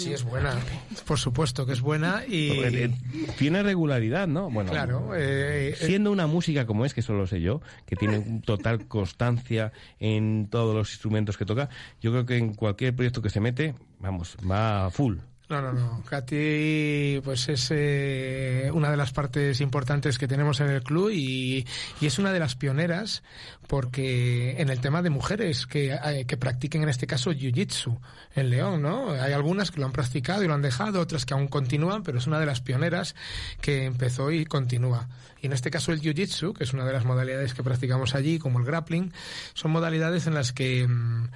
Sí, 0.00 0.12
es 0.12 0.24
buena. 0.24 0.56
Por 1.06 1.18
supuesto 1.18 1.66
que 1.66 1.72
es 1.72 1.80
buena 1.80 2.24
y... 2.26 2.50
Eh, 2.50 2.90
tiene 3.38 3.62
regularidad, 3.62 4.26
¿no? 4.26 4.50
Bueno, 4.50 4.70
claro. 4.70 5.14
Eh, 5.14 5.70
eh, 5.70 5.74
siendo 5.76 6.10
una 6.10 6.26
música 6.26 6.66
como 6.66 6.84
es, 6.84 6.94
que 6.94 7.02
solo 7.02 7.26
sé 7.26 7.40
yo, 7.40 7.60
que 7.86 7.96
tiene 7.96 8.40
total 8.44 8.86
constancia 8.88 9.72
en 9.98 10.48
todos 10.50 10.74
los 10.74 10.90
instrumentos 10.90 11.36
que 11.36 11.44
toca, 11.44 11.68
yo 12.00 12.12
creo 12.12 12.26
que 12.26 12.36
en 12.38 12.54
cualquier 12.54 12.94
proyecto 12.94 13.20
que 13.20 13.30
se 13.30 13.40
mete, 13.40 13.74
vamos, 13.98 14.36
va 14.48 14.90
full. 14.90 15.18
No, 15.50 15.60
no, 15.60 15.72
no. 15.72 16.04
Katy, 16.08 17.22
pues 17.24 17.48
es 17.48 17.72
eh, 17.72 18.70
una 18.72 18.88
de 18.88 18.96
las 18.96 19.10
partes 19.10 19.60
importantes 19.60 20.16
que 20.16 20.28
tenemos 20.28 20.60
en 20.60 20.70
el 20.70 20.84
club 20.84 21.10
y, 21.10 21.66
es 22.00 22.20
una 22.20 22.32
de 22.32 22.38
las 22.38 22.54
pioneras 22.54 23.24
porque 23.66 24.60
en 24.60 24.68
el 24.68 24.80
tema 24.80 25.02
de 25.02 25.10
mujeres 25.10 25.66
que, 25.66 25.92
eh, 25.92 26.24
que 26.24 26.36
practiquen 26.36 26.84
en 26.84 26.88
este 26.88 27.08
caso 27.08 27.32
jiu-jitsu 27.32 27.98
en 28.36 28.50
León, 28.50 28.82
¿no? 28.82 29.10
Hay 29.10 29.32
algunas 29.32 29.72
que 29.72 29.80
lo 29.80 29.86
han 29.86 29.92
practicado 29.92 30.44
y 30.44 30.46
lo 30.46 30.54
han 30.54 30.62
dejado, 30.62 31.00
otras 31.00 31.26
que 31.26 31.34
aún 31.34 31.48
continúan, 31.48 32.04
pero 32.04 32.18
es 32.18 32.28
una 32.28 32.38
de 32.38 32.46
las 32.46 32.60
pioneras 32.60 33.16
que 33.60 33.86
empezó 33.86 34.30
y 34.30 34.44
continúa. 34.44 35.08
Y 35.42 35.46
en 35.46 35.52
este 35.52 35.72
caso 35.72 35.90
el 35.90 36.00
jiu-jitsu, 36.00 36.56
que 36.56 36.62
es 36.62 36.72
una 36.72 36.84
de 36.84 36.92
las 36.92 37.04
modalidades 37.04 37.54
que 37.54 37.64
practicamos 37.64 38.14
allí, 38.14 38.38
como 38.38 38.60
el 38.60 38.64
grappling, 38.64 39.12
son 39.54 39.72
modalidades 39.72 40.28
en 40.28 40.34
las 40.34 40.52
que 40.52 40.86
mm, 40.86 41.28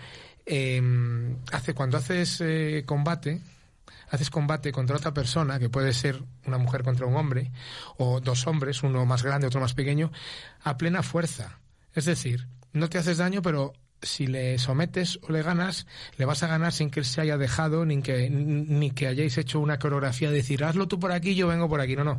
em, 0.46 1.36
hace 1.50 1.74
cuando 1.74 1.98
haces 1.98 2.40
eh, 2.40 2.84
combate 2.86 3.40
haces 4.08 4.30
combate 4.30 4.72
contra 4.72 4.96
otra 4.96 5.14
persona, 5.14 5.58
que 5.58 5.68
puede 5.68 5.92
ser 5.92 6.22
una 6.46 6.58
mujer 6.58 6.82
contra 6.82 7.06
un 7.06 7.16
hombre, 7.16 7.52
o 7.96 8.20
dos 8.20 8.46
hombres, 8.46 8.82
uno 8.82 9.04
más 9.06 9.22
grande, 9.22 9.46
otro 9.46 9.60
más 9.60 9.74
pequeño, 9.74 10.12
a 10.62 10.76
plena 10.76 11.02
fuerza. 11.02 11.60
Es 11.94 12.04
decir, 12.04 12.48
no 12.72 12.88
te 12.88 12.98
haces 12.98 13.18
daño, 13.18 13.42
pero 13.42 13.72
si 14.02 14.26
le 14.26 14.58
sometes 14.58 15.18
o 15.22 15.32
le 15.32 15.42
ganas, 15.42 15.86
le 16.16 16.24
vas 16.24 16.42
a 16.42 16.46
ganar 16.46 16.72
sin 16.72 16.90
que 16.90 17.00
él 17.00 17.06
se 17.06 17.20
haya 17.20 17.38
dejado, 17.38 17.84
ni 17.86 18.02
que, 18.02 18.28
ni 18.30 18.90
que 18.90 19.06
hayáis 19.06 19.38
hecho 19.38 19.60
una 19.60 19.78
coreografía 19.78 20.30
de 20.30 20.36
decir, 20.36 20.64
hazlo 20.64 20.88
tú 20.88 20.98
por 20.98 21.12
aquí, 21.12 21.34
yo 21.34 21.48
vengo 21.48 21.68
por 21.68 21.80
aquí. 21.80 21.96
No, 21.96 22.04
no. 22.04 22.18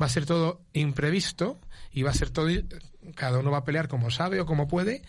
Va 0.00 0.06
a 0.06 0.10
ser 0.10 0.26
todo 0.26 0.60
imprevisto 0.72 1.58
y 1.90 2.02
va 2.02 2.10
a 2.10 2.14
ser 2.14 2.30
todo, 2.30 2.48
cada 3.14 3.38
uno 3.38 3.50
va 3.50 3.58
a 3.58 3.64
pelear 3.64 3.88
como 3.88 4.10
sabe 4.10 4.40
o 4.40 4.46
como 4.46 4.68
puede, 4.68 5.02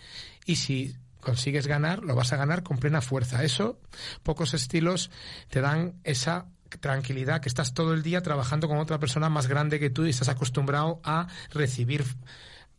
y 0.46 0.56
si 0.56 0.96
consigues 1.20 1.66
ganar, 1.66 2.02
lo 2.04 2.14
vas 2.14 2.32
a 2.32 2.36
ganar 2.36 2.62
con 2.62 2.78
plena 2.78 3.00
fuerza. 3.00 3.42
Eso, 3.44 3.78
pocos 4.22 4.54
estilos 4.54 5.10
te 5.48 5.60
dan 5.60 5.94
esa 6.04 6.46
tranquilidad, 6.80 7.40
que 7.40 7.48
estás 7.48 7.72
todo 7.74 7.94
el 7.94 8.02
día 8.02 8.22
trabajando 8.22 8.68
con 8.68 8.78
otra 8.78 8.98
persona 8.98 9.28
más 9.28 9.46
grande 9.46 9.80
que 9.80 9.90
tú 9.90 10.04
y 10.04 10.10
estás 10.10 10.28
acostumbrado 10.28 11.00
a 11.02 11.26
recibir 11.50 12.04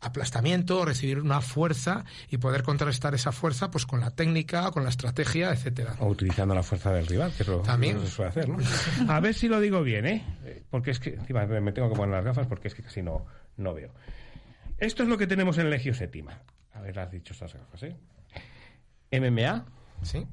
aplastamiento, 0.00 0.84
recibir 0.84 1.18
una 1.20 1.40
fuerza 1.40 2.04
y 2.30 2.38
poder 2.38 2.62
contrarrestar 2.62 3.14
esa 3.14 3.32
fuerza 3.32 3.70
pues 3.70 3.84
con 3.86 4.00
la 4.00 4.10
técnica, 4.10 4.70
con 4.70 4.82
la 4.82 4.88
estrategia, 4.90 5.50
etcétera. 5.52 5.96
O 5.98 6.06
utilizando 6.08 6.54
la 6.54 6.62
fuerza 6.62 6.92
del 6.92 7.06
rival, 7.06 7.32
que 7.36 7.42
es 7.42 7.48
lo 7.48 7.60
También. 7.60 7.98
que 8.00 8.06
se 8.06 8.12
suele 8.12 8.30
hacer, 8.30 8.48
¿no? 8.48 8.58
A 9.08 9.20
ver 9.20 9.34
si 9.34 9.48
lo 9.48 9.60
digo 9.60 9.82
bien, 9.82 10.06
¿eh? 10.06 10.64
Porque 10.70 10.92
es 10.92 11.00
que 11.00 11.10
encima 11.14 11.44
me 11.46 11.72
tengo 11.72 11.90
que 11.90 11.96
poner 11.96 12.14
las 12.14 12.24
gafas 12.24 12.46
porque 12.46 12.68
es 12.68 12.74
que 12.74 12.82
casi 12.82 13.02
no, 13.02 13.26
no 13.58 13.74
veo. 13.74 13.92
Esto 14.78 15.02
es 15.02 15.08
lo 15.08 15.18
que 15.18 15.26
tenemos 15.26 15.58
en 15.58 15.68
Legio 15.68 15.92
Séptima. 15.92 16.40
A 16.72 16.80
ver, 16.80 16.98
has 16.98 17.10
dicho 17.10 17.34
estas 17.34 17.52
gafas, 17.52 17.82
¿eh? 17.82 17.96
MMA, 19.10 19.64
sí. 20.02 20.26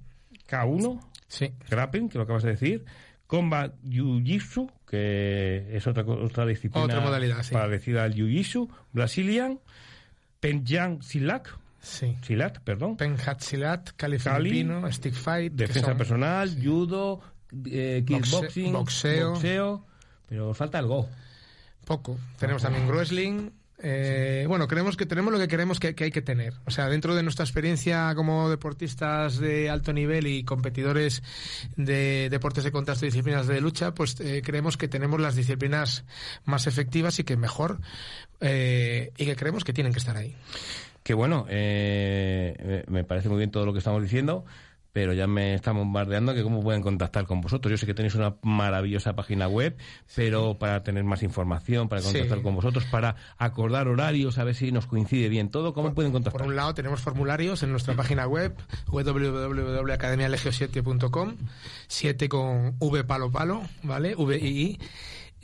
K1, 0.50 1.00
sí. 1.28 1.54
Grappling, 1.70 2.10
que 2.10 2.18
lo 2.18 2.24
acabas 2.24 2.44
de 2.44 2.52
decir, 2.52 2.86
Combat 3.26 3.76
Jiu-Jitsu, 3.84 4.72
que 4.88 5.68
es 5.76 5.86
otra, 5.88 6.04
otra 6.04 6.46
disciplina 6.46 6.86
otra 6.86 7.02
modalidad, 7.02 7.44
sí. 7.44 7.54
parecida 7.54 8.04
al 8.04 8.14
Jiu-Jitsu, 8.14 8.70
Brazilian, 8.94 9.60
Penjang 10.40 11.02
Silat, 11.02 11.48
sí. 11.82 12.16
Silat, 12.22 12.60
perdón. 12.60 12.96
Penjat 12.98 13.42
Silat, 13.42 13.92
Cali 13.98 14.20
Filipino, 14.20 14.90
Stick 14.92 15.14
Fight. 15.14 15.54
Defensa 15.54 15.96
personal, 15.96 16.58
judo, 16.62 17.22
eh, 17.66 18.04
kickboxing, 18.06 18.72
boxeo. 18.72 19.32
boxeo, 19.32 19.86
pero 20.28 20.54
falta 20.54 20.80
algo. 20.80 21.10
Poco. 21.86 22.18
Tenemos 22.38 22.62
también 22.62 22.88
wrestling, 22.88 23.50
eh, 23.80 24.46
bueno, 24.48 24.68
creemos 24.68 24.98
que 24.98 25.06
tenemos 25.06 25.32
lo 25.32 25.38
que 25.40 25.48
queremos 25.48 25.80
que, 25.80 25.96
hay 25.98 26.12
que 26.12 26.22
tener. 26.22 26.54
O 26.66 26.72
sea, 26.72 26.90
dentro 26.90 27.16
de 27.16 27.22
nuestra 27.22 27.46
experiencia 27.46 28.14
como 28.16 28.50
deportistas 28.50 29.38
de 29.38 29.70
alto 29.70 29.94
nivel 29.94 30.26
y 30.26 30.44
competidores 30.44 31.22
de 31.76 32.30
deportes 32.32 32.64
de 32.64 32.72
contacto 32.72 33.06
y 33.06 33.10
disciplinas 33.10 33.46
de 33.46 33.62
lucha, 33.62 33.94
pues 33.94 34.20
eh, 34.20 34.42
creemos 34.44 34.78
que 34.78 34.88
tenemos 34.88 35.20
las 35.20 35.36
disciplinas 35.36 36.06
más 36.46 36.66
efectivas 36.66 37.20
y 37.20 37.24
que 37.24 37.38
mejor 37.38 37.80
eh, 38.42 39.12
y 39.18 39.26
que 39.26 39.36
creemos 39.36 39.64
que 39.64 39.74
tienen 39.74 39.94
que 39.94 40.00
estar 40.00 40.18
ahí. 40.18 40.36
Que 41.04 41.14
bueno, 41.14 41.46
me 41.48 43.04
parece 43.08 43.30
muy 43.30 43.38
bien 43.38 43.50
todo 43.50 43.66
lo 43.66 43.72
que 43.72 43.80
estamos 43.80 44.02
diciendo 44.02 44.44
pero 44.94 45.14
ya 45.14 45.28
me 45.28 45.54
está 45.54 45.72
bombardeando 45.72 46.34
que 46.34 46.44
cómo 46.44 46.62
pueden 46.62 46.82
contactar 46.82 47.26
con 47.26 47.42
vosotros. 47.42 47.72
Yo 47.72 47.78
sé 47.78 47.86
que 47.86 47.94
tenéis 47.94 48.16
una 48.16 48.36
maravillosa 48.42 49.16
página 49.16 49.48
web, 49.48 49.78
pero 50.16 50.58
para 50.58 50.84
tener 50.84 51.04
más 51.04 51.24
información, 51.24 51.90
para 51.90 52.02
contactar 52.02 52.42
con 52.42 52.56
vosotros, 52.56 52.86
para 52.86 53.16
acordar 53.38 53.88
horarios, 53.88 54.38
a 54.38 54.44
ver 54.44 54.56
si 54.56 54.72
nos 54.72 54.88
coincide 54.88 55.30
bien 55.30 55.50
todo, 55.50 55.74
¿cómo 55.74 55.94
pueden 55.94 56.12
contactar? 56.12 56.40
Por 56.40 56.50
un 56.50 56.56
lado 56.56 56.74
tenemos 56.74 57.02
formularios 57.02 57.62
en 57.64 57.72
nuestra 57.72 57.96
página 57.96 58.28
web 58.28 58.56
www.academialegio7.com, 58.88 61.36
7 61.88 62.30
con 62.30 62.76
V 62.80 63.04
palo 63.04 63.32
palo, 63.32 63.64
¿vale? 63.84 64.16
V 64.16 64.38
I 64.38 64.48
I. 64.48 64.80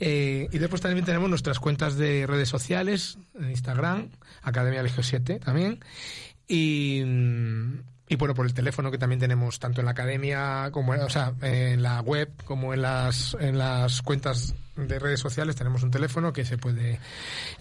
Eh, 0.00 0.48
y 0.50 0.58
después 0.58 0.82
también 0.82 1.04
tenemos 1.04 1.30
nuestras 1.30 1.60
cuentas 1.60 1.96
de 1.96 2.26
redes 2.26 2.48
sociales, 2.48 3.18
en 3.38 3.50
Instagram, 3.50 4.08
Academia 4.42 4.82
Legio 4.82 5.02
7 5.02 5.38
también. 5.38 5.78
Y, 6.48 7.02
y 8.14 8.16
bueno, 8.16 8.34
por 8.34 8.46
el 8.46 8.54
teléfono 8.54 8.90
que 8.92 8.98
también 8.98 9.18
tenemos 9.18 9.58
tanto 9.58 9.80
en 9.80 9.86
la 9.86 9.90
academia 9.90 10.68
como 10.70 10.92
o 10.92 11.10
sea, 11.10 11.32
en 11.42 11.82
la 11.82 12.00
web 12.00 12.30
como 12.44 12.72
en 12.72 12.82
las, 12.82 13.36
en 13.40 13.58
las 13.58 14.02
cuentas 14.02 14.54
de 14.76 15.00
redes 15.00 15.18
sociales 15.18 15.56
tenemos 15.56 15.82
un 15.82 15.90
teléfono 15.90 16.32
que 16.32 16.44
se 16.44 16.56
puede 16.56 17.00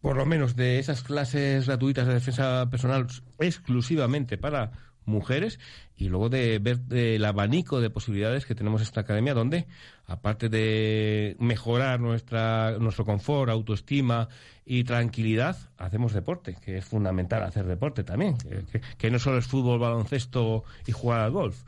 por 0.00 0.16
lo 0.16 0.26
menos 0.26 0.56
de 0.56 0.78
esas 0.78 1.02
clases 1.02 1.66
gratuitas 1.66 2.06
de 2.06 2.14
defensa 2.14 2.68
personal 2.70 3.06
exclusivamente 3.38 4.38
para 4.38 4.72
mujeres 5.04 5.58
y 5.96 6.08
luego 6.08 6.28
de 6.28 6.58
ver 6.58 6.80
el 6.90 7.24
abanico 7.24 7.80
de 7.80 7.90
posibilidades 7.90 8.46
que 8.46 8.54
tenemos 8.54 8.80
en 8.80 8.86
esta 8.86 9.00
academia 9.00 9.34
donde 9.34 9.66
aparte 10.08 10.48
de 10.48 11.36
mejorar 11.38 12.00
nuestra 12.00 12.76
nuestro 12.80 13.04
confort, 13.04 13.50
autoestima 13.50 14.28
y 14.64 14.84
tranquilidad, 14.84 15.56
hacemos 15.76 16.12
deporte, 16.12 16.56
que 16.62 16.78
es 16.78 16.84
fundamental 16.84 17.42
hacer 17.42 17.66
deporte 17.66 18.04
también, 18.04 18.36
que, 18.98 19.10
no 19.10 19.18
solo 19.18 19.38
es 19.38 19.46
fútbol, 19.46 19.78
baloncesto 19.78 20.64
y 20.86 20.92
jugar 20.92 21.20
al 21.20 21.30
golf. 21.30 21.62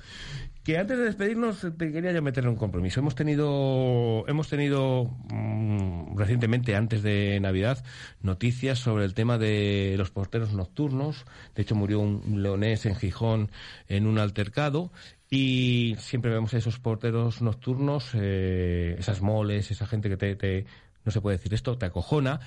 Que 0.64 0.76
antes 0.76 0.98
de 0.98 1.04
despedirnos 1.04 1.66
te 1.78 1.92
quería 1.92 2.12
yo 2.12 2.20
meter 2.20 2.46
un 2.46 2.56
compromiso. 2.56 3.00
Hemos 3.00 3.14
tenido, 3.14 4.24
hemos 4.28 4.48
tenido 4.48 5.10
mm, 5.32 6.18
recientemente, 6.18 6.76
antes 6.76 7.02
de 7.02 7.38
Navidad, 7.40 7.82
noticias 8.20 8.78
sobre 8.78 9.06
el 9.06 9.14
tema 9.14 9.38
de 9.38 9.94
los 9.96 10.10
porteros 10.10 10.52
nocturnos. 10.52 11.24
De 11.54 11.62
hecho, 11.62 11.74
murió 11.74 12.00
un 12.00 12.42
leonés 12.42 12.84
en 12.84 12.94
Gijón 12.94 13.50
en 13.88 14.06
un 14.06 14.18
altercado. 14.18 14.92
Y 15.30 15.96
siempre 15.98 16.32
vemos 16.32 16.52
a 16.54 16.58
esos 16.58 16.78
porteros 16.80 17.40
nocturnos, 17.40 18.10
eh, 18.14 18.96
esas 18.98 19.20
moles, 19.22 19.70
esa 19.70 19.86
gente 19.86 20.08
que 20.08 20.16
te, 20.16 20.34
te, 20.34 20.66
no 21.04 21.12
se 21.12 21.20
puede 21.20 21.36
decir 21.36 21.54
esto, 21.54 21.78
te 21.78 21.86
acojona. 21.86 22.40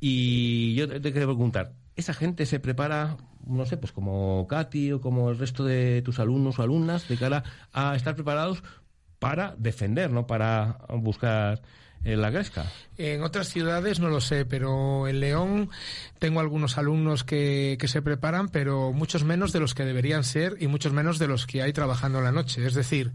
Y 0.00 0.74
yo 0.74 0.88
te, 0.88 1.00
te 1.00 1.12
quiero 1.12 1.28
preguntar, 1.28 1.72
¿esa 1.94 2.12
gente 2.12 2.44
se 2.44 2.58
prepara 2.60 3.16
no 3.46 3.66
sé, 3.66 3.76
pues 3.76 3.92
como 3.92 4.46
Katy 4.48 4.92
o 4.92 5.00
como 5.00 5.30
el 5.30 5.38
resto 5.38 5.64
de 5.64 6.02
tus 6.02 6.18
alumnos 6.18 6.58
o 6.58 6.62
alumnas, 6.62 7.08
de 7.08 7.16
cara 7.16 7.44
a 7.72 7.94
estar 7.94 8.14
preparados 8.14 8.62
para 9.18 9.54
defender, 9.58 10.10
¿no? 10.10 10.26
Para 10.26 10.78
buscar 10.90 11.62
en 12.04 12.20
la 12.20 12.30
gresca. 12.30 12.70
En 12.96 13.22
otras 13.22 13.48
ciudades 13.48 13.98
no 14.00 14.08
lo 14.08 14.20
sé, 14.20 14.44
pero 14.44 15.08
en 15.08 15.20
León 15.20 15.70
tengo 16.18 16.40
algunos 16.40 16.78
alumnos 16.78 17.24
que, 17.24 17.76
que, 17.80 17.88
se 17.88 18.02
preparan, 18.02 18.48
pero 18.48 18.92
muchos 18.92 19.24
menos 19.24 19.52
de 19.52 19.60
los 19.60 19.74
que 19.74 19.84
deberían 19.84 20.24
ser 20.24 20.56
y 20.60 20.66
muchos 20.66 20.92
menos 20.92 21.18
de 21.18 21.28
los 21.28 21.46
que 21.46 21.62
hay 21.62 21.72
trabajando 21.72 22.18
en 22.18 22.24
la 22.24 22.32
noche. 22.32 22.64
Es 22.66 22.74
decir, 22.74 23.12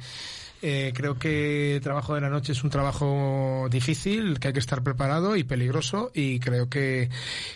eh, 0.62 0.92
creo 0.94 1.18
que 1.18 1.76
el 1.76 1.82
trabajo 1.82 2.16
de 2.16 2.22
la 2.22 2.30
noche 2.30 2.52
es 2.52 2.64
un 2.64 2.70
trabajo 2.70 3.68
difícil, 3.70 4.40
que 4.40 4.50
hay 4.50 4.54
que 4.54 4.60
estar 4.60 4.84
preparado 4.84 5.36
y 5.36 5.44
peligroso 5.44 6.12
y 6.14 6.40
creo 6.40 6.70
que, 6.70 7.10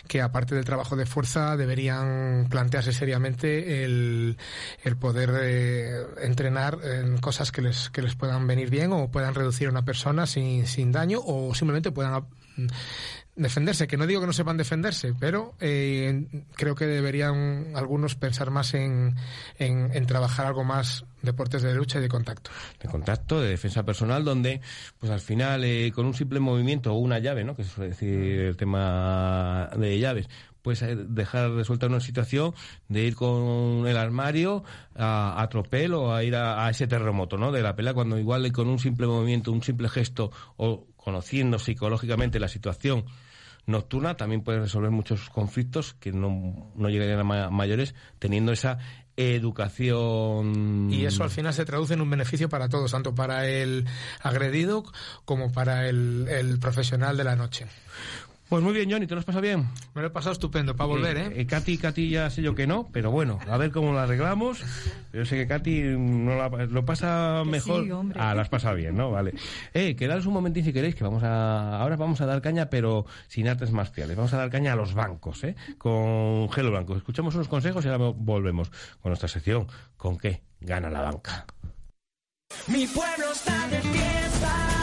que 0.08 0.22
aparte 0.22 0.54
del 0.54 0.64
trabajo 0.64 0.96
de 0.96 1.04
fuerza 1.04 1.56
deberían 1.56 2.46
plantearse 2.48 2.92
seriamente 2.92 3.84
el, 3.84 4.38
el 4.82 4.96
poder 4.96 5.30
eh, 5.42 6.02
entrenar 6.22 6.78
en 6.82 7.18
cosas 7.18 7.52
que 7.52 7.62
les, 7.62 7.90
que 7.90 8.02
les 8.02 8.14
puedan 8.14 8.46
venir 8.46 8.70
bien 8.70 8.92
o 8.92 9.10
puedan 9.10 9.34
reducir 9.34 9.68
a 9.68 9.70
una 9.70 9.84
persona 9.84 10.26
sin, 10.26 10.66
sin 10.66 10.90
daño 10.90 11.20
o 11.24 11.54
simplemente 11.54 11.90
puedan 11.92 12.24
defenderse, 13.36 13.86
que 13.86 13.96
no 13.96 14.06
digo 14.06 14.20
que 14.20 14.26
no 14.26 14.32
sepan 14.32 14.56
defenderse, 14.56 15.14
pero 15.18 15.54
eh, 15.60 16.44
creo 16.54 16.74
que 16.74 16.86
deberían 16.86 17.72
algunos 17.74 18.14
pensar 18.14 18.50
más 18.50 18.74
en, 18.74 19.16
en, 19.58 20.06
trabajar 20.06 20.46
algo 20.46 20.64
más 20.64 21.04
deportes 21.22 21.62
de 21.62 21.74
lucha 21.74 21.98
y 21.98 22.02
de 22.02 22.08
contacto. 22.08 22.50
De 22.80 22.88
contacto, 22.88 23.40
de 23.40 23.50
defensa 23.50 23.82
personal, 23.84 24.24
donde 24.24 24.60
pues 24.98 25.10
al 25.10 25.20
final 25.20 25.64
eh, 25.64 25.90
con 25.92 26.06
un 26.06 26.14
simple 26.14 26.38
movimiento 26.38 26.92
o 26.92 26.98
una 26.98 27.18
llave, 27.18 27.44
¿no? 27.44 27.56
que 27.56 27.64
suele 27.64 27.90
decir 27.90 28.40
el 28.40 28.56
tema 28.56 29.70
de 29.76 29.98
llaves, 29.98 30.28
pues 30.62 30.82
dejar 31.08 31.50
resuelta 31.50 31.86
una 31.86 32.00
situación 32.00 32.54
de 32.88 33.02
ir 33.02 33.16
con 33.16 33.86
el 33.86 33.98
armario 33.98 34.64
a, 34.94 35.42
a 35.42 35.48
tropel 35.50 35.92
o 35.92 36.14
a 36.14 36.24
ir 36.24 36.36
a, 36.36 36.64
a, 36.64 36.70
ese 36.70 36.86
terremoto, 36.86 37.36
¿no? 37.36 37.52
De 37.52 37.60
la 37.60 37.76
pelea 37.76 37.92
cuando 37.92 38.18
igual 38.18 38.50
con 38.50 38.68
un 38.68 38.78
simple 38.78 39.06
movimiento, 39.06 39.52
un 39.52 39.62
simple 39.62 39.90
gesto 39.90 40.30
o 40.56 40.86
conociendo 40.96 41.58
psicológicamente 41.58 42.40
la 42.40 42.48
situación 42.48 43.04
nocturna 43.66 44.16
también 44.16 44.42
puede 44.42 44.60
resolver 44.60 44.90
muchos 44.90 45.30
conflictos 45.30 45.94
que 45.94 46.12
no, 46.12 46.72
no 46.74 46.88
llegarían 46.88 47.20
a 47.20 47.24
ma 47.24 47.50
mayores 47.50 47.94
teniendo 48.18 48.52
esa 48.52 48.78
educación. 49.16 50.92
Y 50.92 51.04
eso 51.06 51.22
al 51.22 51.30
final 51.30 51.54
se 51.54 51.64
traduce 51.64 51.94
en 51.94 52.00
un 52.00 52.10
beneficio 52.10 52.48
para 52.48 52.68
todos, 52.68 52.90
tanto 52.92 53.14
para 53.14 53.46
el 53.46 53.86
agredido 54.20 54.84
como 55.24 55.52
para 55.52 55.88
el, 55.88 56.26
el 56.28 56.58
profesional 56.58 57.16
de 57.16 57.24
la 57.24 57.36
noche. 57.36 57.66
Pues 58.48 58.62
muy 58.62 58.74
bien, 58.74 58.90
Johnny, 58.90 59.06
¿te 59.06 59.14
lo 59.14 59.20
has 59.20 59.24
pasado 59.24 59.42
bien? 59.42 59.68
Me 59.94 60.02
lo 60.02 60.08
he 60.08 60.10
pasado 60.10 60.32
estupendo, 60.32 60.76
para 60.76 60.86
volver, 60.86 61.16
¿eh? 61.16 61.32
eh 61.34 61.46
Katy, 61.46 61.78
Katy 61.78 62.10
ya 62.10 62.28
sé 62.28 62.42
yo 62.42 62.54
que 62.54 62.66
no, 62.66 62.90
pero 62.92 63.10
bueno, 63.10 63.38
a 63.48 63.56
ver 63.56 63.72
cómo 63.72 63.92
lo 63.92 63.98
arreglamos. 63.98 64.62
Yo 65.14 65.24
sé 65.24 65.36
que 65.36 65.46
Katy 65.46 65.80
no 65.96 66.36
la, 66.36 66.48
lo 66.66 66.84
pasa 66.84 67.40
que 67.44 67.50
mejor. 67.50 67.84
Sí, 67.84 67.90
hombre. 67.90 68.20
ah, 68.20 68.34
lo 68.34 68.42
has 68.42 68.50
pasado 68.50 68.76
bien, 68.76 68.96
¿no? 68.96 69.10
Vale. 69.10 69.32
Eh, 69.72 69.96
quedaros 69.96 70.26
un 70.26 70.34
momentín 70.34 70.62
si 70.62 70.72
queréis, 70.72 70.94
que 70.94 71.04
vamos 71.04 71.22
a... 71.22 71.78
Ahora 71.78 71.96
vamos 71.96 72.20
a 72.20 72.26
dar 72.26 72.42
caña, 72.42 72.68
pero 72.68 73.06
sin 73.28 73.48
artes 73.48 73.72
marciales. 73.72 74.16
Vamos 74.16 74.34
a 74.34 74.36
dar 74.36 74.50
caña 74.50 74.74
a 74.74 74.76
los 74.76 74.92
bancos, 74.92 75.42
¿eh? 75.44 75.56
Con 75.78 76.50
Gelo 76.50 76.70
Blanco. 76.70 76.96
Escuchamos 76.96 77.34
unos 77.34 77.48
consejos 77.48 77.84
y 77.84 77.88
ahora 77.88 78.12
volvemos 78.14 78.70
con 79.00 79.10
nuestra 79.10 79.28
sección. 79.28 79.66
¿Con 79.96 80.18
qué? 80.18 80.42
Gana 80.60 80.90
la 80.90 81.00
banca. 81.00 81.46
Mi 82.68 82.86
pueblo 82.86 83.32
está 83.32 83.68
de 83.68 83.80
fiesta. 83.80 84.73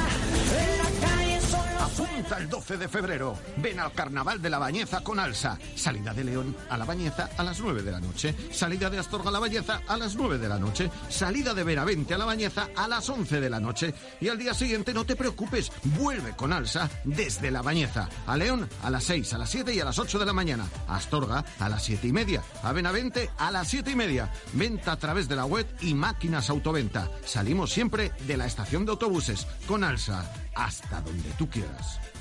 Apunta 1.92 2.38
el 2.38 2.48
12 2.48 2.78
de 2.78 2.88
febrero. 2.88 3.38
Ven 3.58 3.80
al 3.80 3.92
Carnaval 3.92 4.42
de 4.42 4.50
la 4.50 4.60
Bañeza 4.60 5.02
con 5.02 5.20
Alsa. 5.20 5.60
Salida 5.76 6.14
de 6.14 6.24
León 6.24 6.56
a 6.70 6.78
la 6.78 6.86
Bañeza 6.86 7.30
a 7.38 7.44
las 7.44 7.60
9 7.60 7.84
de 7.84 7.92
la 7.92 8.00
noche. 8.00 8.34
Salida 8.50 8.90
de 8.90 8.98
Astorga 8.98 9.28
a 9.28 9.32
la 9.34 9.40
Bañeza 9.40 9.82
a 9.86 9.98
las 9.98 10.16
9 10.16 10.38
de 10.38 10.48
la 10.48 10.58
noche. 10.58 10.90
Salida 11.10 11.54
de 11.54 11.66
Veravente 11.66 12.14
a 12.14 12.18
la 12.18 12.24
Bañeza 12.24 12.70
a 12.78 12.88
las 12.88 13.10
11 13.10 13.42
de 13.42 13.50
la 13.50 13.60
noche. 13.60 13.94
Y 14.22 14.30
al 14.30 14.38
día 14.38 14.54
siguiente 14.54 14.94
no 14.94 15.06
te 15.06 15.18
preocupes. 15.18 15.72
Vuelve 16.00 16.34
con 16.34 16.54
Alsa 16.54 16.90
desde 17.04 17.52
la 17.52 17.62
Bañeza. 17.62 18.08
A 18.26 18.38
León 18.38 18.70
a 18.84 18.90
las 18.90 19.04
6, 19.04 19.34
a 19.34 19.38
las 19.38 19.50
7 19.50 19.74
y 19.74 19.80
a 19.82 19.86
las 19.86 20.00
8 20.00 20.18
de 20.18 20.26
la 20.26 20.34
mañana. 20.34 20.66
Astorga 20.88 21.44
a 21.60 21.70
las 21.70 21.84
7 21.84 22.08
y 22.08 22.14
media. 22.14 22.42
A 22.64 22.72
Benavente 22.72 23.30
a 23.38 23.52
las 23.52 23.68
7 23.68 23.92
y 23.92 23.96
media. 23.96 24.32
Venta 24.54 24.94
a 24.94 24.98
través 24.98 25.28
de 25.28 25.36
la 25.36 25.46
web 25.46 25.68
y 25.82 25.94
máquinas 25.94 26.50
autoventa. 26.50 27.10
Salimos 27.26 27.72
siempre 27.72 28.14
de 28.28 28.38
la 28.38 28.46
estación 28.46 28.86
de 28.86 28.92
autobuses. 28.92 29.46
Con 29.68 29.84
Alsa. 29.84 30.32
Hasta 30.56 31.02
donde 31.02 31.30
tú 31.38 31.50
quieras. 31.50 31.81
Sports. 31.82 32.21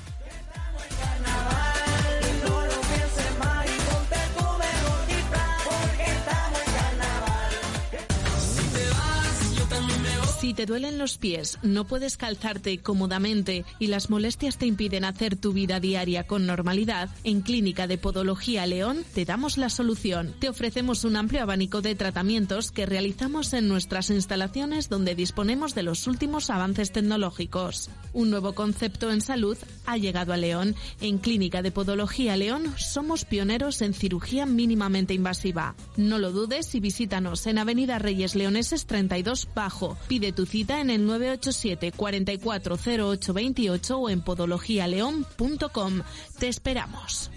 Si 10.41 10.55
te 10.55 10.65
duelen 10.65 10.97
los 10.97 11.19
pies, 11.19 11.59
no 11.61 11.85
puedes 11.85 12.17
calzarte 12.17 12.79
cómodamente 12.79 13.63
y 13.77 13.85
las 13.85 14.09
molestias 14.09 14.57
te 14.57 14.65
impiden 14.65 15.05
hacer 15.05 15.35
tu 15.35 15.53
vida 15.53 15.79
diaria 15.79 16.25
con 16.25 16.47
normalidad, 16.47 17.11
en 17.23 17.41
Clínica 17.41 17.85
de 17.85 17.99
Podología 17.99 18.65
León 18.65 19.05
te 19.13 19.23
damos 19.23 19.59
la 19.59 19.69
solución. 19.69 20.33
Te 20.39 20.49
ofrecemos 20.49 21.03
un 21.03 21.15
amplio 21.15 21.43
abanico 21.43 21.83
de 21.83 21.93
tratamientos 21.93 22.71
que 22.71 22.87
realizamos 22.87 23.53
en 23.53 23.67
nuestras 23.67 24.09
instalaciones 24.09 24.89
donde 24.89 25.13
disponemos 25.13 25.75
de 25.75 25.83
los 25.83 26.07
últimos 26.07 26.49
avances 26.49 26.91
tecnológicos. 26.91 27.91
Un 28.11 28.31
nuevo 28.31 28.53
concepto 28.53 29.11
en 29.11 29.21
salud 29.21 29.59
ha 29.85 29.97
llegado 29.97 30.33
a 30.33 30.37
León. 30.37 30.75
En 31.01 31.19
Clínica 31.19 31.61
de 31.61 31.71
Podología 31.71 32.35
León 32.35 32.73
somos 32.79 33.25
pioneros 33.25 33.83
en 33.83 33.93
cirugía 33.93 34.47
mínimamente 34.47 35.13
invasiva. 35.13 35.75
No 35.97 36.17
lo 36.17 36.31
dudes 36.31 36.73
y 36.73 36.79
visítanos 36.79 37.45
en 37.45 37.59
Avenida 37.59 37.99
Reyes 37.99 38.33
Leoneses 38.33 38.87
32 38.87 39.47
Bajo. 39.53 39.99
Tu 40.31 40.45
cita 40.45 40.81
en 40.81 40.89
el 40.89 41.05
987 41.05 41.91
440828 41.91 43.97
o 43.97 44.09
en 44.09 44.21
podologialeón.com. 44.21 46.01
Te 46.39 46.47
esperamos. 46.47 47.31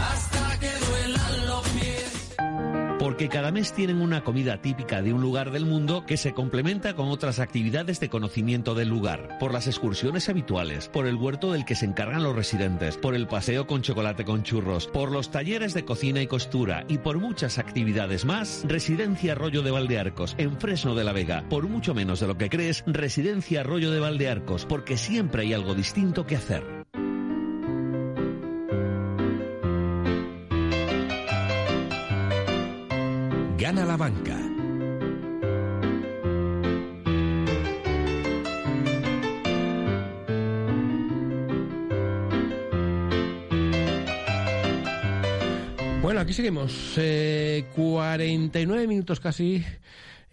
Hasta 0.00 0.58
que 0.58 0.70
duelan 0.86 1.46
los 1.46 1.68
pies. 1.68 2.01
Porque 3.02 3.28
cada 3.28 3.50
mes 3.50 3.72
tienen 3.72 4.00
una 4.00 4.22
comida 4.22 4.62
típica 4.62 5.02
de 5.02 5.12
un 5.12 5.20
lugar 5.20 5.50
del 5.50 5.66
mundo 5.66 6.06
que 6.06 6.16
se 6.16 6.32
complementa 6.32 6.94
con 6.94 7.08
otras 7.08 7.40
actividades 7.40 7.98
de 7.98 8.08
conocimiento 8.08 8.76
del 8.76 8.90
lugar, 8.90 9.38
por 9.40 9.52
las 9.52 9.66
excursiones 9.66 10.28
habituales, 10.28 10.88
por 10.88 11.08
el 11.08 11.16
huerto 11.16 11.50
del 11.50 11.64
que 11.64 11.74
se 11.74 11.84
encargan 11.84 12.22
los 12.22 12.36
residentes, 12.36 12.96
por 12.96 13.16
el 13.16 13.26
paseo 13.26 13.66
con 13.66 13.82
chocolate 13.82 14.24
con 14.24 14.44
churros, 14.44 14.86
por 14.86 15.10
los 15.10 15.32
talleres 15.32 15.74
de 15.74 15.84
cocina 15.84 16.22
y 16.22 16.28
costura 16.28 16.84
y 16.86 16.98
por 16.98 17.18
muchas 17.18 17.58
actividades 17.58 18.24
más, 18.24 18.62
Residencia 18.68 19.32
Arroyo 19.32 19.62
de 19.62 19.72
Valdearcos, 19.72 20.36
en 20.38 20.56
Fresno 20.60 20.94
de 20.94 21.02
la 21.02 21.12
Vega. 21.12 21.44
Por 21.48 21.66
mucho 21.66 21.94
menos 21.94 22.20
de 22.20 22.28
lo 22.28 22.38
que 22.38 22.50
crees, 22.50 22.84
Residencia 22.86 23.62
Arroyo 23.62 23.90
de 23.90 23.98
Valdearcos, 23.98 24.64
porque 24.64 24.96
siempre 24.96 25.42
hay 25.42 25.54
algo 25.54 25.74
distinto 25.74 26.24
que 26.24 26.36
hacer. 26.36 26.81
Gana 33.62 33.84
la 33.84 33.96
banca. 33.96 34.36
Bueno, 46.02 46.18
aquí 46.18 46.32
seguimos. 46.32 46.94
Eh, 46.96 47.66
49 47.76 48.88
minutos 48.88 49.20
casi. 49.20 49.64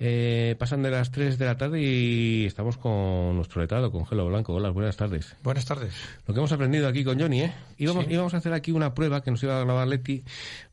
Eh, 0.02 0.56
pasan 0.58 0.82
de 0.82 0.92
las 0.92 1.12
3 1.12 1.38
de 1.38 1.46
la 1.46 1.58
tarde 1.58 1.82
y 1.82 2.46
estamos 2.46 2.78
con 2.78 3.36
nuestro 3.36 3.62
letrado, 3.62 3.92
con 3.92 4.06
Gelo 4.06 4.28
Blanco. 4.30 4.54
Hola, 4.54 4.70
buenas 4.70 4.96
tardes. 4.96 5.36
Buenas 5.44 5.66
tardes. 5.66 5.94
Lo 6.26 6.34
que 6.34 6.40
hemos 6.40 6.52
aprendido 6.54 6.88
aquí 6.88 7.04
con 7.04 7.20
Johnny, 7.20 7.42
¿eh? 7.42 7.54
Íbamos, 7.78 8.06
Sí. 8.06 8.14
íbamos 8.14 8.34
a 8.34 8.38
hacer 8.38 8.54
aquí 8.54 8.72
una 8.72 8.94
prueba 8.94 9.22
que 9.22 9.30
nos 9.32 9.44
iba 9.44 9.60
a 9.60 9.64
grabar 9.66 9.88
Leti 9.90 10.24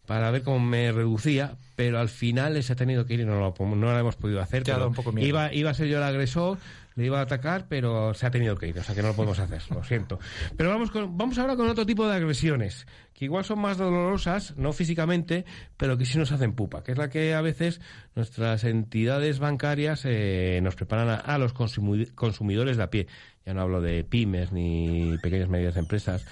para 0.06 0.30
ver 0.30 0.42
cómo 0.42 0.60
me 0.60 0.92
reducía, 0.92 1.56
pero 1.74 1.98
al 1.98 2.08
final 2.08 2.62
se 2.62 2.72
ha 2.72 2.76
tenido 2.76 3.04
que 3.04 3.14
ir 3.14 3.20
y 3.20 3.24
no 3.24 3.40
lo, 3.40 3.54
no 3.74 3.74
lo 3.92 3.98
hemos 3.98 4.14
podido 4.14 4.40
hacer. 4.40 4.62
Te 4.62 4.70
ha 4.70 4.76
dado 4.76 4.88
un 4.90 4.94
poco 4.94 5.10
miedo. 5.10 5.26
Iba, 5.26 5.52
iba 5.52 5.70
a 5.70 5.74
ser 5.74 5.88
yo 5.88 5.96
el 5.98 6.04
agresor, 6.04 6.58
le 6.96 7.06
iba 7.06 7.18
a 7.20 7.22
atacar, 7.22 7.66
pero 7.68 8.12
se 8.14 8.26
ha 8.26 8.30
tenido 8.30 8.56
que 8.56 8.68
ir, 8.68 8.78
o 8.78 8.82
sea 8.82 8.94
que 8.94 9.02
no 9.02 9.08
lo 9.08 9.14
podemos 9.14 9.38
hacer, 9.38 9.62
lo 9.70 9.84
siento. 9.84 10.18
Pero 10.56 10.70
vamos, 10.70 10.90
con, 10.90 11.16
vamos 11.16 11.38
ahora 11.38 11.54
con 11.54 11.68
otro 11.68 11.86
tipo 11.86 12.08
de 12.08 12.16
agresiones, 12.16 12.86
que 13.14 13.26
igual 13.26 13.44
son 13.44 13.58
más 13.60 13.76
dolorosas, 13.78 14.56
no 14.56 14.72
físicamente, 14.72 15.44
pero 15.76 15.96
que 15.98 16.06
sí 16.06 16.16
nos 16.18 16.32
hacen 16.32 16.54
pupa, 16.54 16.82
que 16.82 16.92
es 16.92 16.98
la 16.98 17.08
que 17.10 17.34
a 17.34 17.40
veces 17.42 17.80
nuestras 18.14 18.64
entidades 18.64 19.38
bancarias 19.38 20.02
eh, 20.04 20.58
nos 20.62 20.74
preparan 20.74 21.10
a, 21.10 21.16
a 21.16 21.38
los 21.38 21.54
consumi- 21.54 22.12
consumidores 22.14 22.76
de 22.78 22.82
a 22.82 22.90
pie. 22.90 23.06
Ya 23.46 23.54
no 23.54 23.60
hablo 23.62 23.80
de 23.80 24.02
pymes 24.02 24.50
ni 24.50 25.16
pequeñas 25.22 25.46
y 25.46 25.50
medianas 25.52 25.76
empresas 25.76 26.26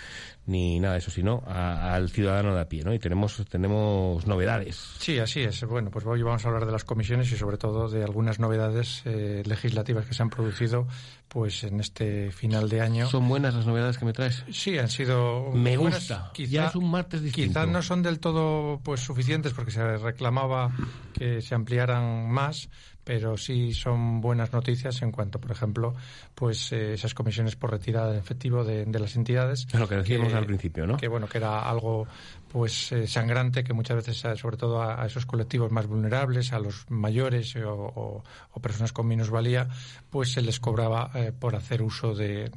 ni 0.46 0.80
nada 0.80 0.94
de 0.94 0.98
eso, 0.98 1.12
sino 1.12 1.44
a- 1.46 1.94
al 1.94 2.10
ciudadano 2.10 2.52
de 2.56 2.60
a 2.60 2.68
pie, 2.68 2.82
¿no? 2.82 2.92
Y 2.92 2.98
tenemos 2.98 3.40
tenemos 3.48 4.26
novedades. 4.26 4.76
Sí, 4.98 5.20
así 5.20 5.40
es. 5.42 5.62
Bueno, 5.64 5.92
pues 5.92 6.04
hoy 6.06 6.22
vamos 6.22 6.44
a 6.44 6.48
hablar 6.48 6.66
de 6.66 6.72
las 6.72 6.82
comisiones 6.84 7.30
y 7.30 7.36
sobre 7.36 7.56
todo 7.56 7.88
de 7.88 8.02
algunas 8.02 8.40
novedades 8.40 9.02
eh, 9.04 9.44
legislativas 9.46 10.06
que 10.06 10.12
se 10.14 10.22
han 10.24 10.28
producido 10.28 10.88
pues 11.28 11.62
en 11.62 11.78
este 11.78 12.32
final 12.32 12.68
de 12.68 12.80
año. 12.80 13.06
¿Son 13.06 13.28
buenas 13.28 13.54
las 13.54 13.64
novedades 13.66 13.96
que 13.96 14.06
me 14.06 14.12
traes? 14.12 14.44
Sí, 14.50 14.76
han 14.76 14.88
sido 14.88 15.52
Me 15.52 15.76
buenas. 15.76 16.00
gusta. 16.00 16.30
Quizá- 16.34 16.50
Ya 16.50 16.66
es 16.66 16.74
un 16.74 16.90
martes 16.90 17.22
distinto. 17.22 17.48
Quizás 17.60 17.68
no 17.68 17.80
son 17.80 18.02
del 18.02 18.18
todo 18.18 18.80
pues 18.82 18.98
suficientes 19.00 19.52
porque 19.54 19.70
se 19.70 19.98
reclamaba 19.98 20.72
que 21.16 21.40
se 21.42 21.54
ampliaran 21.54 22.28
más, 22.28 22.68
pero 23.04 23.36
sí 23.36 23.72
son 23.74 24.20
buenas 24.20 24.52
noticias 24.52 25.00
en 25.02 25.12
cuanto, 25.12 25.38
por 25.40 25.50
ejemplo, 25.52 25.94
pues 26.34 26.72
eh, 26.72 26.94
esas 26.94 27.14
comisiones 27.14 27.54
por 27.56 27.70
retirada 27.70 28.10
de 28.12 28.18
efectivo 28.18 28.64
de, 28.64 28.84
de 28.86 28.98
las 28.98 29.14
entidades. 29.16 29.66
Es 29.72 29.78
lo 29.78 29.86
que 29.88 29.96
decíamos 29.96 30.32
al 30.34 30.46
principio, 30.46 30.86
¿no? 30.86 30.96
Que 30.96 31.08
bueno, 31.08 31.28
que 31.28 31.38
era 31.38 31.68
algo 31.68 32.06
pues 32.50 32.92
eh, 32.92 33.06
sangrante 33.08 33.64
que 33.64 33.72
muchas 33.72 33.96
veces, 33.96 34.24
eh, 34.24 34.36
sobre 34.36 34.56
todo 34.56 34.80
a, 34.80 35.02
a 35.02 35.06
esos 35.06 35.26
colectivos 35.26 35.72
más 35.72 35.86
vulnerables, 35.86 36.52
a 36.52 36.58
los 36.60 36.88
mayores 36.88 37.56
o, 37.56 37.72
o- 37.72 38.24
o 38.52 38.60
personas 38.60 38.92
con 38.92 39.08
minusvalía, 39.08 39.68
pues 40.08 40.32
se 40.32 40.40
les 40.40 40.60
cobraba 40.60 41.10
eh, 41.14 41.32
por 41.36 41.56
hacer 41.56 41.82
uso 41.82 42.14
de, 42.14 42.48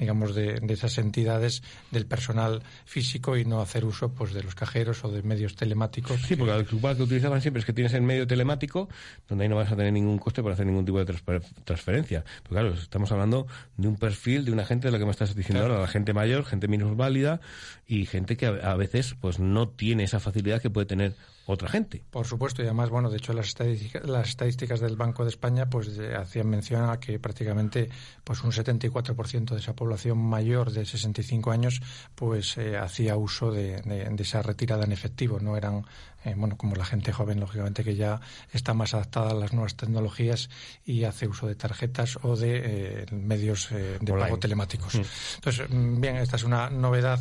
digamos, 0.00 0.34
de, 0.34 0.58
de 0.60 0.74
esas 0.74 0.98
entidades 0.98 1.62
del 1.92 2.06
personal 2.06 2.62
físico 2.84 3.36
y 3.36 3.44
no 3.44 3.60
hacer 3.60 3.84
uso 3.84 4.12
pues 4.12 4.32
de 4.32 4.42
los 4.42 4.54
cajeros 4.56 5.04
o 5.04 5.10
de 5.12 5.22
medios 5.22 5.54
telemáticos. 5.54 6.20
Sí, 6.22 6.34
porque 6.36 6.52
lo 6.54 6.96
que 6.96 7.02
utilizaban 7.02 7.40
siempre 7.40 7.60
es 7.60 7.66
que 7.66 7.72
tienes 7.72 7.92
el 7.92 8.02
medio 8.02 8.26
telemático, 8.26 8.88
donde 9.28 9.44
ahí 9.44 9.48
no 9.48 9.56
vas 9.56 9.70
a 9.70 9.76
tener 9.76 9.92
ningún 9.92 10.18
coste 10.18 10.42
para 10.42 10.54
hacer 10.54 10.66
ningún 10.66 10.84
tipo 10.84 10.98
de 10.98 11.06
transfer- 11.06 11.42
transferencia. 11.64 12.24
Pero 12.42 12.50
claro, 12.50 12.74
estamos 12.74 13.12
hablando 13.12 13.46
de 13.76 13.86
un 13.88 13.96
perfil 13.96 14.44
de 14.44 14.52
una 14.52 14.64
gente 14.64 14.88
de 14.88 14.92
lo 14.92 14.98
que 14.98 15.04
me 15.04 15.10
estás 15.12 15.34
diciendo 15.34 15.60
Claro. 15.60 15.74
ahora, 15.74 15.86
la 15.86 15.92
gente 15.92 16.12
mayor, 16.14 16.44
gente 16.44 16.66
minusválida 16.66 17.40
y 17.86 18.06
gente 18.06 18.36
que 18.36 18.46
a, 18.46 18.50
a 18.72 18.76
veces 18.76 19.14
pues 19.20 19.38
no 19.38 19.68
tiene 19.68 20.04
esa 20.04 20.18
facilidad 20.20 20.62
que 20.62 20.70
puede 20.70 20.86
tener 20.86 21.14
otra 21.46 21.68
gente. 21.68 22.04
Por 22.10 22.26
supuesto, 22.26 22.62
y 22.62 22.66
además, 22.66 22.90
bueno, 22.90 23.10
de 23.10 23.16
hecho 23.16 23.32
las 23.32 23.46
estadísticas, 23.48 24.04
las 24.08 24.28
estadísticas 24.28 24.78
del 24.80 24.96
Banco 24.96 25.24
de 25.24 25.30
España 25.30 25.68
pues 25.68 25.96
de- 25.96 26.14
hacían 26.14 26.48
mención 26.48 26.88
a 26.88 27.00
que 27.00 27.18
prácticamente 27.18 27.88
pues 28.24 28.42
un 28.44 28.52
74% 28.52 29.54
de 29.54 29.60
esa 29.60 29.74
población 29.74 30.18
mayor 30.18 30.70
de 30.70 30.84
65 30.86 31.50
años 31.50 31.80
pues 32.14 32.56
eh, 32.56 32.76
hacía 32.76 33.16
uso 33.16 33.50
de, 33.50 33.80
de- 33.82 34.04
de 34.08 34.22
esa 34.22 34.42
retirada 34.42 34.84
en 34.84 34.92
efectivo, 34.92 35.40
no 35.40 35.56
eran 35.56 35.84
eh, 36.24 36.34
bueno, 36.36 36.56
como 36.58 36.76
la 36.76 36.84
gente 36.84 37.12
joven, 37.12 37.40
lógicamente, 37.40 37.82
que 37.82 37.96
ya 37.96 38.20
está 38.52 38.74
más 38.74 38.92
adaptada 38.92 39.30
a 39.30 39.34
las 39.34 39.54
nuevas 39.54 39.74
tecnologías 39.76 40.50
y 40.84 41.04
hace 41.04 41.26
uso 41.26 41.46
de 41.46 41.54
tarjetas 41.54 42.18
o 42.22 42.36
de 42.36 42.60
eh, 42.62 43.06
medios 43.10 43.70
de 43.70 43.96
Online. 44.00 44.18
pago 44.20 44.38
telemáticos. 44.38 44.96
Mm. 44.96 45.02
Entonces, 45.36 45.70
mm, 45.70 46.00
bien, 46.00 46.16
esta 46.16 46.36
es 46.36 46.44
una 46.44 46.68
novedad 46.68 47.18